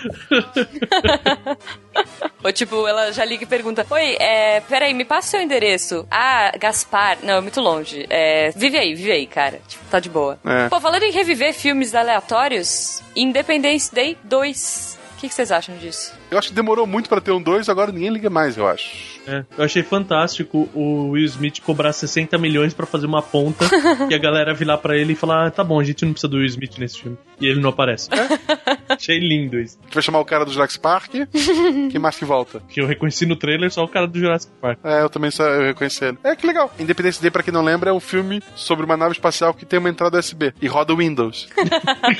[2.43, 6.05] Ou tipo, ela já liga e pergunta: Oi, é, peraí, me passa o seu endereço.
[6.11, 7.19] Ah, Gaspar.
[7.23, 8.05] Não, é muito longe.
[8.09, 9.61] É, vive aí, vive aí, cara.
[9.67, 10.37] Tipo, tá de boa.
[10.45, 10.67] É.
[10.67, 14.99] Pô, falando em reviver filmes aleatórios, Independence Day 2.
[15.15, 16.20] O que vocês acham disso?
[16.31, 19.19] Eu acho que demorou muito pra ter um 2, agora ninguém liga mais, eu acho.
[19.27, 23.65] É, eu achei fantástico o Will Smith cobrar 60 milhões pra fazer uma ponta
[24.09, 26.13] e a galera vir lá pra ele e falar: ah, tá bom, a gente não
[26.13, 27.17] precisa do Will Smith nesse filme.
[27.39, 28.09] E ele não aparece.
[28.87, 29.77] Achei lindo isso.
[29.87, 31.11] Que vai chamar o cara do Jurassic Park.
[31.91, 32.61] Quem mais que volta?
[32.69, 34.79] Que eu reconheci no trailer só o cara do Jurassic Park.
[34.83, 36.17] É, eu também só eu reconheci ele.
[36.23, 36.71] É, que legal.
[36.79, 39.79] Independence Day, pra quem não lembra, é um filme sobre uma nave espacial que tem
[39.79, 41.49] uma entrada USB e roda Windows.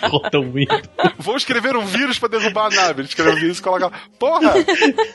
[0.04, 0.82] roda Windows.
[1.18, 3.02] Vou escrever um vírus pra derrubar a nave.
[3.02, 3.92] Ele escreve um vírus e coloca lá.
[4.20, 4.54] Porra!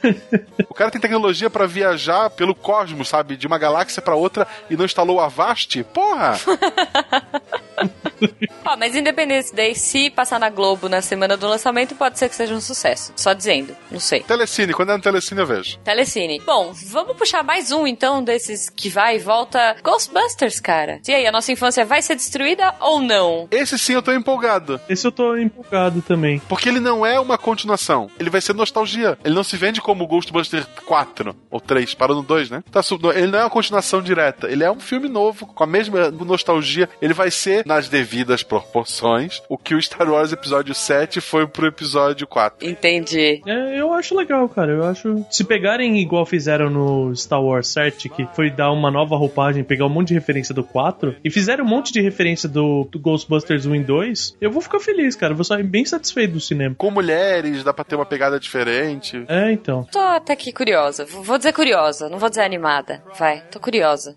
[0.69, 3.37] o cara tem tecnologia pra viajar pelo cosmos, sabe?
[3.37, 5.83] De uma galáxia pra outra e não instalou a Avast?
[5.85, 6.35] Porra!
[8.67, 12.35] Ó, mas Independence Day, se passar na Globo na semana do lançamento, pode ser que
[12.35, 13.13] seja um sucesso.
[13.15, 13.77] Só dizendo.
[13.91, 14.21] Não sei.
[14.25, 15.79] Telecine, quando é no Telecine eu vejo.
[15.79, 16.43] Telecine.
[16.45, 19.77] Bom, vamos puxar mais um então desses que vai e volta.
[19.85, 21.01] Ghostbusters, cara.
[21.07, 23.47] E aí, a nossa infância vai ser destruída ou não?
[23.53, 24.81] Esse sim eu tô empolgado.
[24.89, 26.41] Esse eu tô empolgado também.
[26.49, 28.11] Porque ele não é uma continuação.
[28.19, 29.17] Ele vai ser nostalgia.
[29.25, 32.65] Ele não se vende como Ghostbusters 4 ou 3, parou no 2, né?
[32.73, 32.81] Tá,
[33.15, 34.51] ele não é uma continuação direta.
[34.51, 36.89] Ele é um filme novo, com a mesma nostalgia.
[37.01, 41.67] Ele vai ser, nas devidas proporções, o que o Star Wars Episódio 7 foi pro
[41.67, 42.69] Episódio 4.
[42.69, 43.41] Entendi.
[43.47, 44.73] É, eu acho legal, cara.
[44.73, 45.25] Eu acho.
[45.31, 49.87] Se pegarem igual fizeram no Star Wars 7, que foi dar uma nova roupagem, pegar
[49.87, 53.67] um monte de referência do 4, e fizeram um monte de referência do, do Ghostbusters
[53.67, 55.33] 1 e 2, eu vou ficar feliz, cara.
[55.33, 56.75] Eu vou sair bem satisfeito do cinema.
[56.77, 59.25] Com mulheres, dá pra ter uma pegada diferente.
[59.29, 59.85] É, então.
[59.91, 61.05] Tô até aqui curiosa.
[61.05, 63.03] Vou dizer curiosa, não vou dizer animada.
[63.19, 64.17] Vai, tô curiosa.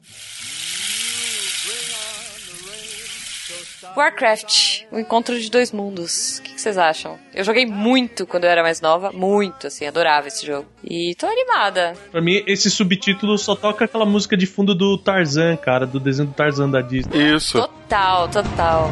[3.95, 6.39] Warcraft, o encontro de dois mundos.
[6.39, 7.17] O que, que, vocês acham?
[7.33, 10.67] Eu joguei muito quando eu era mais nova, muito, assim, adorava esse jogo.
[10.83, 11.93] E tô animada.
[12.11, 16.29] Pra mim, esse subtítulo só toca aquela música de fundo do Tarzan, cara, do desenho
[16.29, 17.35] do Tarzan da Disney.
[17.35, 17.59] Isso.
[17.59, 18.89] Total, total.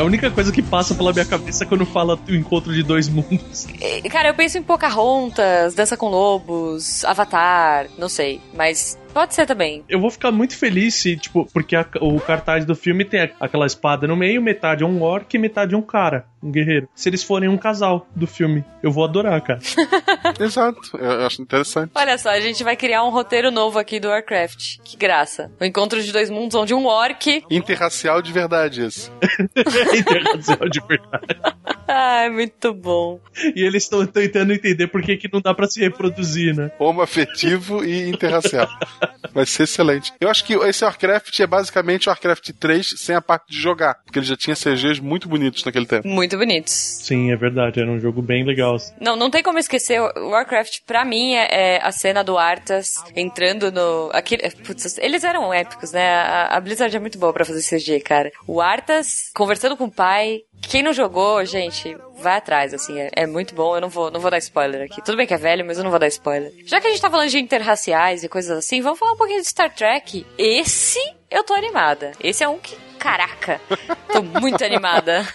[0.00, 3.06] É a única coisa que passa pela minha cabeça quando fala o encontro de dois
[3.06, 3.66] mundos.
[4.10, 8.40] Cara, eu penso em Pocahontas, Dança com Lobos, Avatar, não sei.
[8.54, 9.84] Mas Pode ser também.
[9.88, 13.66] Eu vou ficar muito feliz se, tipo, porque a, o cartaz do filme tem aquela
[13.66, 16.88] espada no meio, metade é um orc e metade é um cara, um guerreiro.
[16.94, 19.60] Se eles forem um casal do filme, eu vou adorar, cara.
[20.38, 21.90] Exato, eu acho interessante.
[21.94, 24.78] Olha só, a gente vai criar um roteiro novo aqui do Warcraft.
[24.84, 25.50] Que graça.
[25.60, 27.44] O encontro de dois mundos onde um orc.
[27.50, 29.12] Interracial de verdade, isso.
[29.94, 31.40] Interracial de verdade.
[31.88, 33.18] Ai, muito bom.
[33.56, 36.70] E eles estão tentando entender por que, que não dá para se reproduzir, né?
[36.78, 38.68] Homoafetivo e interracial.
[39.32, 40.12] Vai ser excelente.
[40.20, 43.94] Eu acho que esse Warcraft é basicamente o Warcraft 3 sem a parte de jogar.
[44.04, 46.06] Porque ele já tinha CGs muito bonitos naquele tempo.
[46.06, 46.72] Muito bonitos.
[46.72, 47.80] Sim, é verdade.
[47.80, 48.76] Era um jogo bem legal.
[49.00, 50.00] Não, não tem como esquecer.
[50.00, 54.10] O Warcraft, pra mim, é, é a cena do Arthas entrando no.
[54.12, 56.08] Aquele, putz, eles eram épicos, né?
[56.14, 58.30] A, a Blizzard é muito boa pra fazer CG, cara.
[58.46, 63.26] O Arthas conversando com o pai, quem não jogou, gente, vai atrás, assim, é, é,
[63.26, 63.74] muito bom.
[63.76, 65.02] Eu não vou, não vou dar spoiler aqui.
[65.02, 66.52] Tudo bem que é velho, mas eu não vou dar spoiler.
[66.66, 69.40] Já que a gente tá falando de interraciais e coisas assim, vamos falar um pouquinho
[69.40, 70.26] de Star Trek.
[70.38, 72.12] Esse eu tô animada.
[72.20, 73.58] Esse é um que caraca,
[74.12, 75.26] tô muito animada.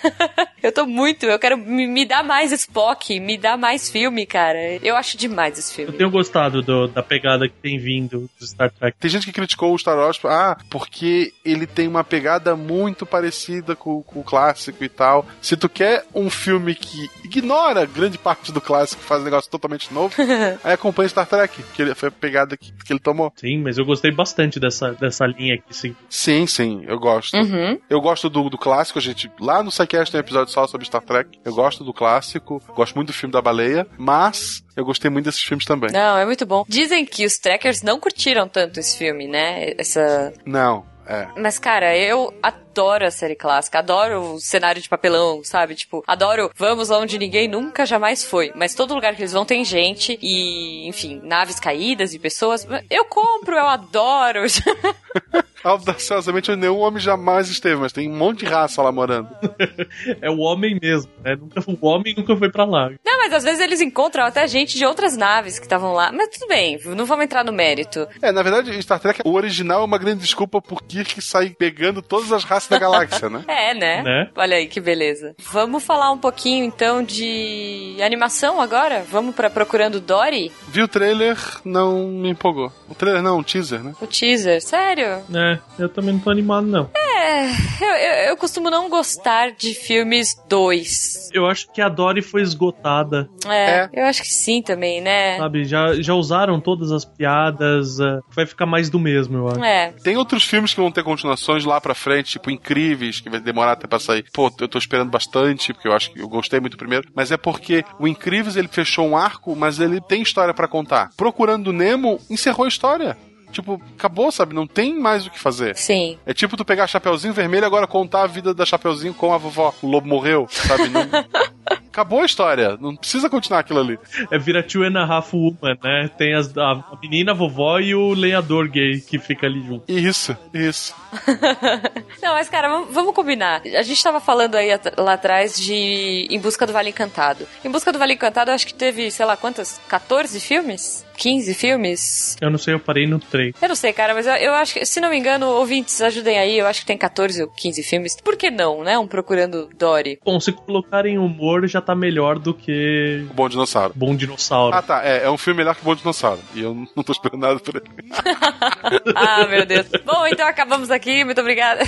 [0.61, 4.77] eu tô muito, eu quero me, me dar mais Spock, me dá mais filme, cara.
[4.83, 5.91] Eu acho demais esse filme.
[5.91, 8.95] Eu tenho gostado do, da pegada que tem vindo do Star Trek.
[8.99, 13.75] Tem gente que criticou o Star Wars, ah, porque ele tem uma pegada muito parecida
[13.75, 15.25] com, com o clássico e tal.
[15.41, 19.91] Se tu quer um filme que ignora grande parte do clássico, faz um negócio totalmente
[19.91, 20.13] novo,
[20.63, 23.33] aí acompanha Star Trek, que foi a pegada que, que ele tomou.
[23.35, 25.95] Sim, mas eu gostei bastante dessa, dessa linha aqui, sim.
[26.07, 27.35] Sim, sim, eu gosto.
[27.35, 27.54] Uhum.
[27.89, 29.31] Eu gosto do, do clássico, a gente.
[29.39, 31.39] Lá no SciCast tem um episódio só sobre Star Trek.
[31.43, 35.41] Eu gosto do clássico, gosto muito do filme da baleia, mas eu gostei muito desses
[35.41, 35.91] filmes também.
[35.91, 36.65] Não, é muito bom.
[36.67, 39.73] Dizem que os trekkers não curtiram tanto esse filme, né?
[39.77, 40.33] Essa.
[40.45, 41.27] Não, é.
[41.37, 45.75] Mas, cara, eu adoro a série clássica, adoro o cenário de papelão, sabe?
[45.75, 48.51] Tipo, adoro vamos onde ninguém nunca jamais foi.
[48.55, 52.67] Mas todo lugar que eles vão tem gente e, enfim, naves caídas e pessoas.
[52.89, 54.41] Eu compro, eu adoro.
[55.65, 59.27] Audaciosamente, nenhum homem jamais esteve, mas tem um monte de raça lá morando.
[60.21, 61.35] é o homem mesmo, né?
[61.35, 62.91] Nunca, o homem nunca foi pra lá.
[63.03, 66.11] Não, mas às vezes eles encontram até gente de outras naves que estavam lá.
[66.11, 68.07] Mas tudo bem, não vamos entrar no mérito.
[68.21, 71.99] É, na verdade, Star Trek, o original é uma grande desculpa por Kirk sair pegando
[71.99, 73.43] todas as raças da galáxia, né?
[73.49, 74.03] é, né?
[74.03, 74.29] né?
[74.35, 75.35] Olha aí que beleza.
[75.51, 79.03] Vamos falar um pouquinho então de animação agora?
[79.09, 80.51] Vamos para Procurando Dory?
[80.67, 82.71] Vi o trailer, não me empolgou.
[82.87, 83.95] O trailer não, o teaser, né?
[83.99, 85.23] O teaser, sério?
[85.33, 86.89] É, eu também não tô animado, não.
[86.95, 87.49] É,
[87.81, 91.29] eu, eu, eu costumo não gostar de filmes 2.
[91.33, 93.29] Eu acho que a Dory foi esgotada.
[93.47, 95.37] É, é, eu acho que sim também, né?
[95.37, 99.63] Sabe, já, já usaram todas as piadas, uh, vai ficar mais do mesmo, eu acho.
[99.63, 99.91] É.
[100.03, 103.73] Tem outros filmes que vão ter continuações lá pra frente, tipo Incríveis, que vai demorar
[103.73, 104.25] até pra sair.
[104.33, 107.37] Pô, eu tô esperando bastante, porque eu acho que eu gostei muito primeiro, mas é
[107.37, 111.09] porque o Incríveis ele fechou um arco, mas ele tem história para contar.
[111.17, 113.17] Procurando Nemo encerrou a história.
[113.55, 114.53] Tipo, acabou, sabe?
[114.53, 115.77] Não tem mais o que fazer.
[115.77, 116.17] Sim.
[116.25, 119.33] É tipo tu pegar a Chapeuzinho Vermelho e agora contar a vida da Chapeuzinho com
[119.33, 119.73] a vovó.
[119.81, 120.89] O lobo morreu, sabe?
[120.89, 121.01] Não...
[121.65, 122.77] Acabou a história.
[122.79, 123.97] Não precisa continuar aquilo ali.
[124.29, 126.09] É vira two and a half woman, né?
[126.17, 129.89] Tem as, a menina, a vovó e o lenhador gay que fica ali junto.
[129.89, 130.93] Isso, isso.
[132.21, 133.61] Não, mas cara, vamos, vamos combinar.
[133.77, 137.47] A gente tava falando aí at- lá atrás de Em Busca do Vale Encantado.
[137.63, 139.79] Em Busca do Vale Encantado, eu acho que teve, sei lá, quantas?
[139.87, 141.05] 14 filmes?
[141.17, 142.35] 15 filmes?
[142.41, 143.53] Eu não sei, eu parei no 3.
[143.61, 146.37] Eu não sei, cara, mas eu, eu acho que, se não me engano, ouvintes, ajudem
[146.37, 146.57] aí.
[146.59, 148.17] Eu acho que tem 14 ou 15 filmes.
[148.21, 148.97] Por que não, né?
[148.97, 150.19] Um Procurando Dory.
[150.25, 153.93] Bom, se colocarem humor já tá melhor do que O Bom Dinossauro.
[153.95, 154.75] Bom Dinossauro.
[154.75, 155.03] Ah, tá.
[155.03, 156.41] É, é um filme melhor que o Bom Dinossauro.
[156.53, 157.85] E eu não tô esperando nada por ele.
[159.15, 159.87] Ah, meu Deus.
[160.05, 161.23] Bom, então acabamos aqui.
[161.23, 161.81] Muito obrigada.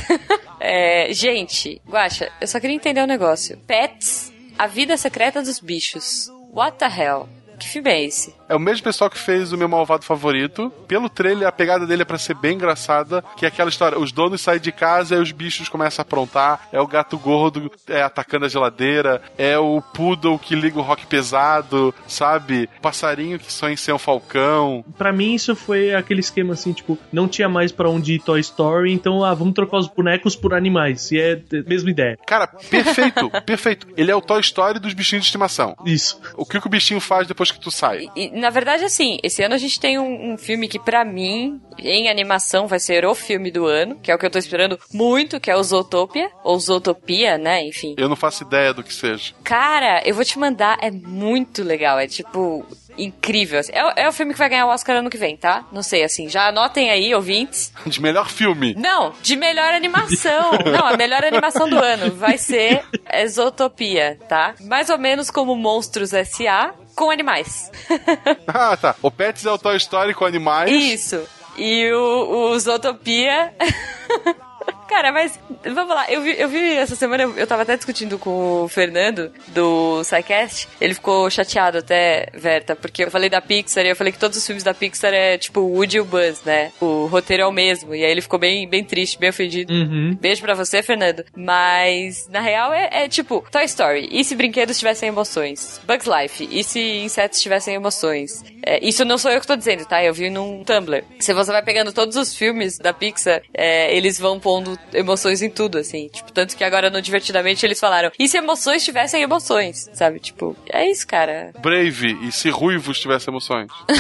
[0.60, 3.58] É, gente, Guaxa, eu só queria entender um negócio.
[3.68, 6.30] Pets, a vida secreta dos bichos.
[6.52, 7.30] What the hell?
[7.60, 8.34] Que filme é esse?
[8.50, 10.72] É o mesmo pessoal que fez o meu malvado favorito.
[10.88, 13.24] Pelo trailer, a pegada dele é pra ser bem engraçada.
[13.36, 16.68] Que é aquela história: os donos saem de casa e os bichos começam a aprontar.
[16.72, 19.22] É o gato gordo é, atacando a geladeira.
[19.38, 22.70] É o poodle que liga o rock pesado, sabe?
[22.82, 24.84] Passarinho que sonha em ser um falcão.
[24.98, 28.40] Pra mim, isso foi aquele esquema assim, tipo, não tinha mais pra onde ir Toy
[28.40, 31.12] Story, então, ah, vamos trocar os bonecos por animais.
[31.12, 32.18] E é a mesma ideia.
[32.26, 33.88] Cara, perfeito, perfeito.
[33.98, 35.76] Ele é o Toy Story dos bichinhos de estimação.
[35.86, 36.20] Isso.
[36.36, 38.08] O que, que o bichinho faz depois que tu sai?
[38.16, 41.60] E, na verdade, assim, esse ano a gente tem um, um filme que, pra mim,
[41.78, 44.80] em animação, vai ser o filme do ano, que é o que eu tô esperando
[44.94, 47.66] muito, que é o Zootopia, ou Zootopia, né?
[47.66, 47.96] Enfim.
[47.98, 49.34] Eu não faço ideia do que seja.
[49.44, 52.66] Cara, eu vou te mandar, é muito legal, é tipo.
[52.98, 53.60] Incrível.
[53.60, 53.72] assim.
[53.74, 55.66] É, o- é o filme que vai ganhar o Oscar ano que vem, tá?
[55.72, 56.28] Não sei, assim.
[56.30, 57.72] Já anotem aí, ouvintes.
[57.86, 58.74] De melhor filme.
[58.76, 60.52] Não, de melhor animação.
[60.66, 62.84] Não, a melhor animação do ano vai ser
[63.14, 64.56] Exotopia, tá?
[64.62, 66.74] Mais ou menos como Monstros S.A.
[66.96, 67.72] com animais.
[68.48, 68.96] Ah, tá.
[69.02, 70.72] O Pets é o Toy Story com animais.
[70.72, 71.22] Isso.
[71.58, 73.54] E o, o Zootopia.
[74.88, 78.64] Cara, mas vamos lá, eu vi, eu vi essa semana, eu, tava até discutindo com
[78.64, 80.68] o Fernando do SciCast.
[80.80, 84.38] Ele ficou chateado até, Verta, porque eu falei da Pixar e eu falei que todos
[84.38, 86.72] os filmes da Pixar é tipo o Woody e o Buzz, né?
[86.80, 87.94] O roteiro é o mesmo.
[87.94, 89.74] E aí ele ficou bem, bem triste, bem ofendido.
[89.74, 90.18] Uhum.
[90.20, 91.26] Beijo pra você, Fernando.
[91.36, 94.08] Mas, na real, é, é tipo Toy Story.
[94.12, 95.82] E se brinquedos tivessem emoções?
[95.86, 96.48] Bugs Life.
[96.50, 98.44] E se insetos tivessem emoções?
[98.66, 100.04] É, isso não sou eu que tô dizendo, tá?
[100.04, 101.04] Eu vi num Tumblr.
[101.20, 105.50] Se você vai pegando todos os filmes da Pixar, é, eles vão pondo emoções em
[105.50, 106.10] tudo, assim.
[106.10, 109.90] Tipo, tanto que agora no Divertidamente eles falaram, e se emoções tivessem emoções?
[109.94, 110.20] Sabe?
[110.20, 111.52] Tipo, é isso, cara.
[111.60, 113.68] Brave e se ruivos tivessem emoções.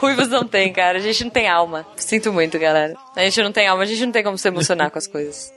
[0.00, 0.98] Ruivos não tem, cara.
[0.98, 1.86] A gente não tem alma.
[1.96, 2.94] Sinto muito, galera.
[3.16, 5.52] A gente não tem alma, a gente não tem como se emocionar com as coisas.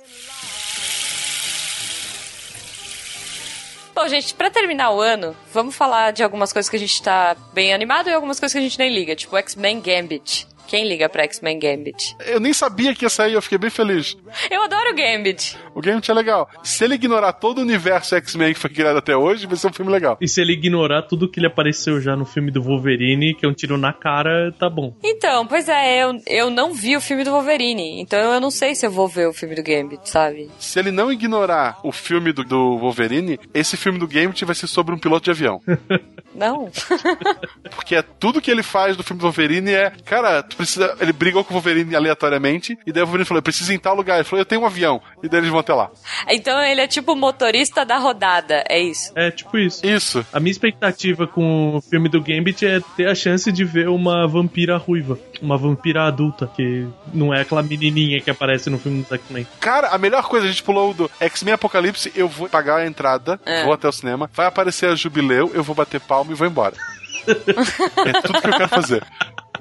[3.93, 7.35] Bom, gente, pra terminar o ano, vamos falar de algumas coisas que a gente tá
[7.51, 10.47] bem animado e algumas coisas que a gente nem liga, tipo X-Men Gambit.
[10.67, 12.15] Quem liga pra X-Men Gambit?
[12.25, 14.17] Eu nem sabia que ia sair, eu fiquei bem feliz.
[14.51, 15.57] Eu adoro o Gambit.
[15.73, 16.49] O game é legal.
[16.63, 19.73] Se ele ignorar todo o universo X-Men que foi criado até hoje, vai ser um
[19.73, 20.17] filme legal.
[20.19, 23.49] E se ele ignorar tudo que ele apareceu já no filme do Wolverine, que é
[23.49, 24.93] um tiro na cara, tá bom.
[25.03, 28.75] Então, pois é, eu, eu não vi o filme do Wolverine, então eu não sei
[28.75, 30.49] se eu vou ver o filme do Gambit, sabe?
[30.59, 34.67] Se ele não ignorar o filme do, do Wolverine, esse filme do Gambit vai ser
[34.67, 35.61] sobre um piloto de avião.
[36.35, 36.69] Não.
[37.75, 40.95] Porque é tudo que ele faz do filme do Wolverine é, cara, tu precisa.
[40.99, 43.79] Ele brigou com o Wolverine aleatoriamente, e daí o Wolverine falou: eu preciso ir em
[43.79, 44.15] tal lugar.
[44.15, 45.01] Ele falou: eu tenho um avião.
[45.23, 45.89] E daí eles vão até lá.
[46.29, 49.11] então ele é tipo o motorista da rodada, é isso.
[49.15, 49.85] É tipo isso.
[49.85, 50.25] Isso.
[50.33, 54.27] A minha expectativa com o filme do Gambit é ter a chance de ver uma
[54.27, 55.17] vampira ruiva.
[55.41, 59.45] Uma vampira adulta, que não é aquela menininha que aparece no filme do X-Men.
[59.59, 63.39] Cara, a melhor coisa, a gente pulou do X-Men Apocalipse, eu vou pagar a entrada,
[63.45, 63.63] É.
[63.63, 66.75] vou até o cinema, vai aparecer a Jubileu, eu vou bater palma e vou embora.
[67.27, 67.33] é
[68.21, 69.03] tudo que eu quero fazer.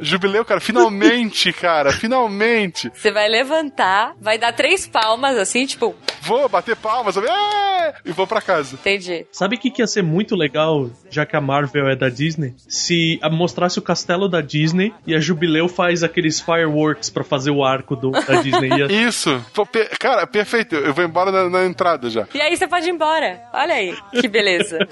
[0.01, 2.91] Jubileu, cara, finalmente, cara, finalmente.
[2.95, 8.27] Você vai levantar, vai dar três palmas, assim, tipo, Vou bater palmas, "É!" e vou
[8.27, 8.75] pra casa.
[8.75, 9.27] entendi.
[9.31, 12.55] Sabe o que, que ia ser muito legal, já que a Marvel é da Disney?
[12.69, 17.65] Se mostrasse o castelo da Disney e a Jubileu faz aqueles fireworks pra fazer o
[17.65, 18.71] arco do, da Disney.
[18.71, 19.45] Ia- Isso.
[20.01, 20.75] Cara, perfeito.
[20.75, 22.27] Eu vou embora na, na entrada já.
[22.35, 23.41] E aí você pode ir embora.
[23.53, 24.79] Olha aí, que beleza.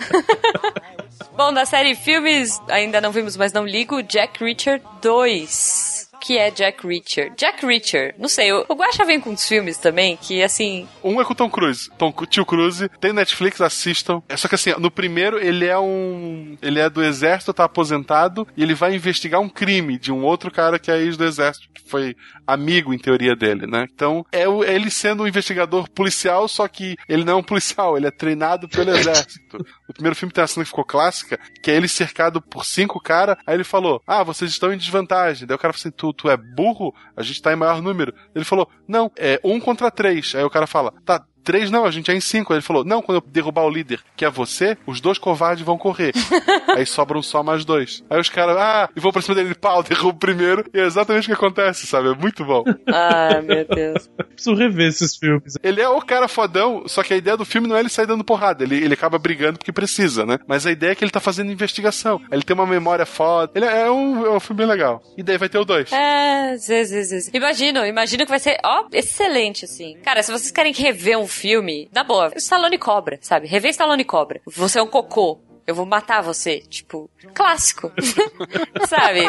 [1.36, 5.93] Bom, da série filmes, ainda não vimos, mas não ligo, Jack Reacher 2.
[6.24, 7.32] Que é Jack Reacher.
[7.36, 11.20] Jack Reacher, não sei, o, o Guaxa vem com uns filmes também que, assim, Um
[11.20, 11.90] é com Tom Cruise.
[11.98, 12.88] Tom, Tio Cruise.
[13.00, 14.22] Tem Netflix, assistam.
[14.28, 16.56] É só que assim, no primeiro ele é um.
[16.62, 20.50] Ele é do exército, tá aposentado, e ele vai investigar um crime de um outro
[20.50, 23.86] cara que é ex do exército, que foi amigo, em teoria, dele, né?
[23.92, 27.96] Então, é o- ele sendo um investigador policial, só que ele não é um policial,
[27.96, 29.56] ele é treinado pelo exército.
[29.88, 33.00] O primeiro filme tem uma cena que ficou clássica, que é ele cercado por cinco
[33.00, 35.46] caras, aí ele falou, ah, vocês estão em desvantagem.
[35.46, 36.94] Daí o cara falou assim, tu, tu é burro?
[37.16, 38.14] A gente tá em maior número.
[38.34, 40.34] Ele falou, não, é um contra três.
[40.34, 42.52] Aí o cara fala, tá, Três não, a gente é em cinco.
[42.52, 45.64] Aí ele falou: Não, quando eu derrubar o líder, que é você, os dois covardes
[45.64, 46.12] vão correr.
[46.74, 48.02] aí sobram só mais dois.
[48.08, 50.64] Aí os caras, ah, e vou pra cima dele, pau, derrubo primeiro.
[50.72, 52.08] E é exatamente o que acontece, sabe?
[52.08, 52.64] É muito bom.
[52.86, 54.08] Ai, meu Deus.
[54.30, 55.54] Preciso rever esses filmes.
[55.62, 58.06] Ele é o cara fodão, só que a ideia do filme não é ele sair
[58.06, 58.64] dando porrada.
[58.64, 60.38] Ele, ele acaba brigando porque precisa, né?
[60.46, 62.20] Mas a ideia é que ele tá fazendo investigação.
[62.30, 63.52] Ele tem uma memória foda.
[63.54, 65.02] Ele é um, é um filme bem legal.
[65.16, 65.92] E daí vai ter o dois.
[65.92, 67.30] É, zê, zê.
[67.32, 69.96] Imagino, imagino que vai ser, ó, excelente, assim.
[70.02, 73.46] Cara, se vocês querem rever um filme, na boa, Stallone Cobra, sabe?
[73.46, 74.40] Rever Stallone Cobra.
[74.46, 75.40] Você é um cocô.
[75.66, 76.58] Eu vou matar você.
[76.60, 77.92] Tipo, clássico.
[78.88, 79.22] Sabe?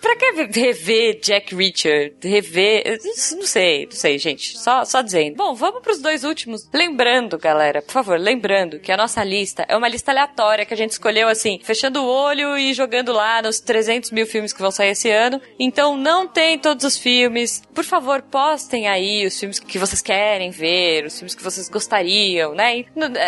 [0.00, 2.14] pra que rever Jack Richard?
[2.22, 2.98] Rever.
[3.32, 4.58] Não sei, não sei, gente.
[4.58, 5.36] Só, só dizendo.
[5.36, 6.68] Bom, vamos pros dois últimos.
[6.72, 10.76] Lembrando, galera, por favor, lembrando que a nossa lista é uma lista aleatória que a
[10.76, 14.70] gente escolheu assim, fechando o olho e jogando lá nos 300 mil filmes que vão
[14.70, 15.40] sair esse ano.
[15.58, 17.62] Então não tem todos os filmes.
[17.74, 22.54] Por favor, postem aí os filmes que vocês querem ver, os filmes que vocês gostariam,
[22.54, 22.84] né?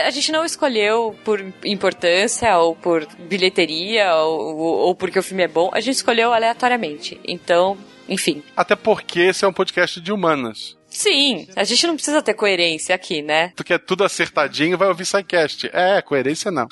[0.07, 5.49] A gente não escolheu por importância ou por bilheteria ou, ou porque o filme é
[5.49, 7.21] bom, a gente escolheu aleatoriamente.
[7.27, 7.77] Então,
[8.09, 8.43] enfim.
[8.57, 10.77] Até porque esse é um podcast de humanas.
[10.95, 13.53] Sim, a gente não precisa ter coerência aqui, né?
[13.57, 15.69] Tu quer tudo acertadinho, vai ouvir SciCast.
[15.73, 16.69] É, coerência não.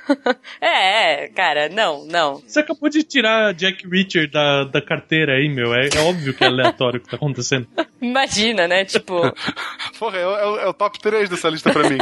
[0.60, 2.42] é, cara, não, não.
[2.46, 5.74] Você acabou de tirar Jack Richard da, da carteira aí, meu.
[5.74, 7.66] É, é óbvio que é aleatório o que tá acontecendo.
[8.02, 8.84] Imagina, né?
[8.84, 9.22] Tipo.
[9.98, 11.96] Porra, é, o, é o top 3 dessa lista pra mim.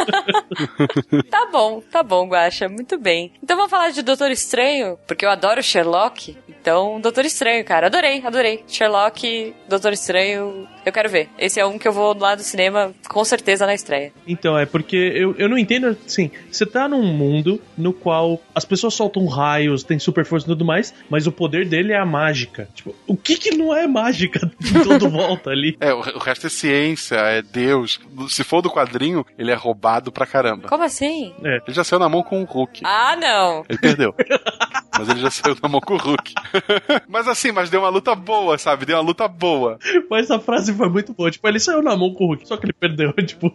[1.31, 2.69] tá bom, tá bom, Guacha.
[2.69, 3.33] Muito bem.
[3.41, 6.37] Então vamos falar de Doutor Estranho, porque eu adoro Sherlock.
[6.49, 7.87] Então, Doutor Estranho, cara.
[7.87, 8.65] Adorei, adorei.
[8.67, 11.29] Sherlock, Doutor Estranho, eu quero ver.
[11.39, 14.13] Esse é um que eu vou lá do cinema, com certeza, na estreia.
[14.27, 18.65] Então, é porque eu, eu não entendo, assim, você tá num mundo no qual as
[18.65, 22.07] pessoas soltam raios, tem super força e tudo mais, mas o poder dele é a
[22.07, 22.69] mágica.
[22.75, 25.77] Tipo, o que que não é mágica de todo volta ali?
[25.81, 28.01] É, o resto é ciência, é Deus.
[28.29, 30.69] Se for do quadrinho, ele é roubado pra caramba.
[30.69, 31.35] Como assim?
[31.45, 31.57] É.
[31.67, 32.83] Ele já saiu na mão com o Hulk.
[32.85, 33.65] Ah, não!
[33.69, 34.15] Ele perdeu.
[34.99, 36.35] mas ele já saiu na mão com o Hulk.
[37.09, 38.87] mas assim, mas deu uma luta boa, sabe?
[38.87, 39.79] Deu uma luta boa.
[40.11, 41.31] Mas a frase foi muito boa.
[41.31, 43.55] Tipo, ele saiu na mão com o Hulk, só que ele perdeu, tipo.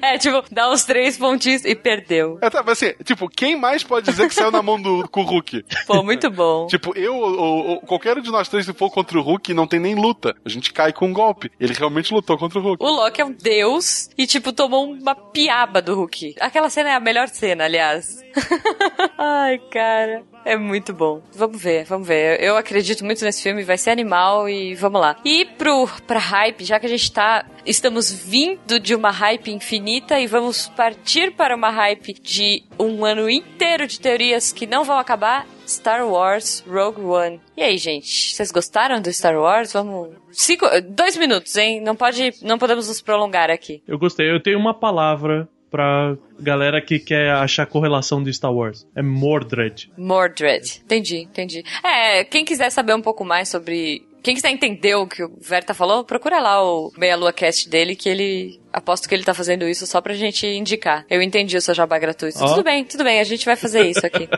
[0.00, 2.38] é, tipo, dá uns três pontinhos e perdeu.
[2.40, 5.22] É, tá, mas assim, tipo, quem mais pode dizer que saiu na mão do, com
[5.22, 5.64] o Hulk?
[5.86, 6.66] Pô, muito bom.
[6.66, 9.66] tipo, eu ou, ou qualquer um de nós três, se for contra o Hulk, não
[9.66, 10.34] tem nem luta.
[10.44, 11.50] A gente cai com um golpe.
[11.58, 12.84] Ele realmente lutou contra o Hulk.
[12.84, 16.36] O Loki é um deus e, tipo, tomou uma piaba do Hulk.
[16.40, 18.24] Aquela cena é a melhor cena, aliás.
[19.18, 20.24] Ai, cara.
[20.46, 21.20] É muito bom.
[21.34, 22.40] Vamos ver, vamos ver.
[22.40, 25.16] Eu acredito muito nesse filme, vai ser animal e vamos lá.
[25.24, 27.44] E pro, pra hype, já que a gente tá.
[27.66, 33.28] Estamos vindo de uma hype infinita e vamos partir para uma hype de um ano
[33.28, 35.48] inteiro de teorias que não vão acabar.
[35.66, 37.40] Star Wars Rogue One.
[37.56, 39.72] E aí, gente, vocês gostaram do Star Wars?
[39.72, 40.10] Vamos.
[40.30, 41.80] Cinco, dois minutos, hein?
[41.80, 43.82] Não pode, não podemos nos prolongar aqui.
[43.84, 44.30] Eu gostei.
[44.30, 48.86] Eu tenho uma palavra pra galera que quer achar correlação de Star Wars.
[48.94, 49.90] É Mordred.
[49.96, 50.80] Mordred.
[50.84, 51.64] Entendi, entendi.
[51.84, 54.06] É, quem quiser saber um pouco mais sobre.
[54.22, 57.94] Quem quiser entender o que o Verta falou, procura lá o Meia Lua Cast dele,
[57.94, 58.60] que ele.
[58.72, 61.06] Aposto que ele tá fazendo isso só pra gente indicar.
[61.08, 62.36] Eu entendi o seu jabá gratuito.
[62.42, 62.48] Oh.
[62.48, 64.28] Tudo bem, tudo bem, a gente vai fazer isso aqui.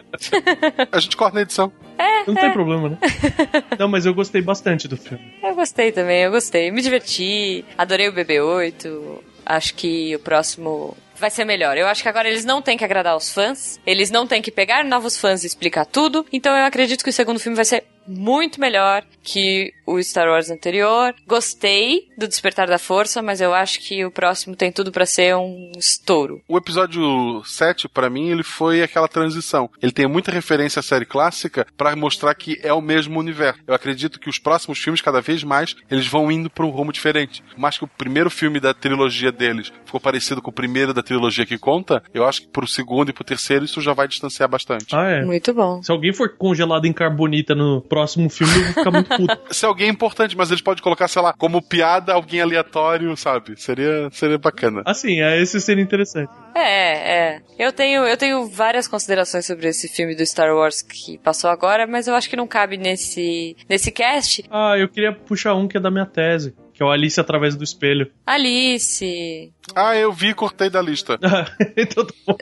[0.93, 1.73] a gente corta na edição.
[1.99, 2.41] É, Não é.
[2.41, 2.99] tem problema, né?
[3.79, 5.25] Não, mas eu gostei bastante do filme.
[5.43, 6.71] Eu gostei também, eu gostei.
[6.71, 9.19] Me diverti, adorei o BB-8.
[9.45, 11.77] Acho que o próximo vai ser melhor.
[11.77, 14.51] Eu acho que agora eles não têm que agradar os fãs, eles não têm que
[14.51, 16.25] pegar novos fãs e explicar tudo.
[16.33, 20.51] Então eu acredito que o segundo filme vai ser muito melhor que o Star Wars
[20.51, 21.15] anterior.
[21.27, 25.37] Gostei do Despertar da Força, mas eu acho que o próximo tem tudo para ser
[25.37, 26.41] um estouro.
[26.49, 29.71] O episódio 7, para mim, ele foi aquela transição.
[29.83, 33.61] Ele tem muita referência à série clássica para mostrar que é o mesmo universo.
[33.67, 36.93] Eu acredito que os próximos filmes, cada vez mais, eles vão indo para um rumo
[36.93, 37.43] diferente.
[37.57, 41.45] Mas que o primeiro filme da trilogia deles ficou parecido com o primeiro da trilogia
[41.45, 44.95] que conta, eu acho que pro segundo e pro terceiro isso já vai distanciar bastante.
[44.95, 45.25] Ah, é?
[45.25, 45.83] Muito bom.
[45.83, 49.39] Se alguém for congelado em carbonita no próximo filme, eu vou ficar muito puto.
[49.55, 53.61] Se alguém é importante, mas eles podem colocar, sei lá, como piada alguém aleatório, sabe?
[53.61, 54.83] Seria, seria bacana.
[54.85, 56.31] Assim, é, esse seria interessante.
[56.55, 57.43] É, é.
[57.59, 61.87] Eu tenho, eu tenho várias considerações sobre esse filme do Star Wars que passou agora,
[61.87, 64.45] mas eu acho que não cabe nesse, nesse cast.
[64.51, 66.55] Ah, eu queria puxar um que é da minha tese.
[66.79, 68.09] Que é o Alice através do espelho.
[68.25, 69.53] Alice.
[69.75, 71.19] Ah, eu vi e cortei da lista.
[71.77, 72.37] então tá bom.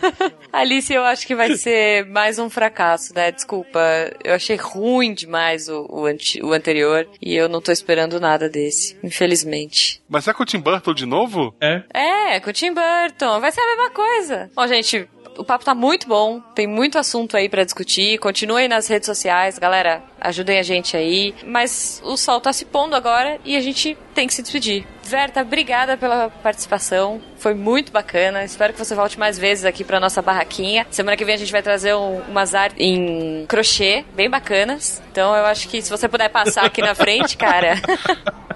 [0.50, 3.30] Alice, eu acho que vai ser mais um fracasso, né?
[3.30, 3.78] Desculpa.
[4.24, 8.48] Eu achei ruim demais o, o, anti, o anterior e eu não tô esperando nada
[8.48, 10.02] desse, infelizmente.
[10.08, 11.54] Mas é com o Tim Burton de novo?
[11.60, 11.82] É.
[11.92, 13.38] É, com o Tim Burton.
[13.38, 14.50] Vai ser a mesma coisa.
[14.56, 15.06] Bom, gente,
[15.36, 18.18] o papo tá muito bom, tem muito assunto aí para discutir.
[18.18, 21.34] Continuem nas redes sociais, galera, ajudem a gente aí.
[21.44, 24.86] Mas o sol tá se pondo agora e a gente tem que se despedir.
[25.06, 27.20] Verta, obrigada pela participação.
[27.38, 28.44] Foi muito bacana.
[28.44, 30.86] Espero que você volte mais vezes aqui pra nossa barraquinha.
[30.90, 35.02] Semana que vem a gente vai trazer um, umas artes em crochê, bem bacanas.
[35.12, 37.74] Então eu acho que se você puder passar aqui na frente, cara.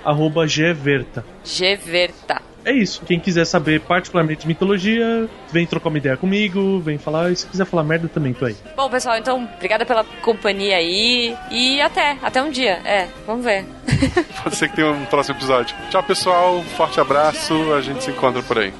[0.74, 1.24] gverta.
[1.44, 2.42] Gverta.
[2.64, 3.02] É isso.
[3.04, 7.30] Quem quiser saber particularmente de mitologia, vem trocar uma ideia comigo, vem falar.
[7.30, 8.56] E se quiser falar merda também, tô aí.
[8.74, 11.36] Bom, pessoal, então, obrigada pela companhia aí.
[11.50, 12.80] E até, até um dia.
[12.84, 13.66] É, vamos ver.
[14.42, 15.76] Pode ser que tenha um próximo episódio.
[15.90, 16.62] Tchau, pessoal.
[16.76, 17.74] Forte abraço.
[17.74, 18.72] A gente se encontra por aí.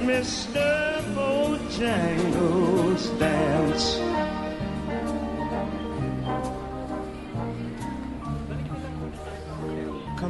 [0.00, 0.54] Mr.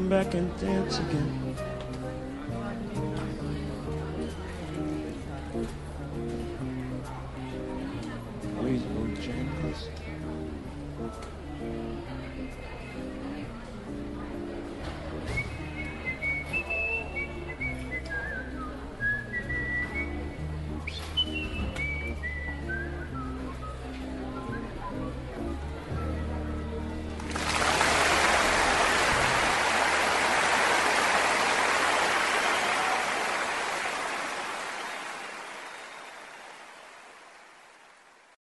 [0.05, 1.44] Come back and dance again.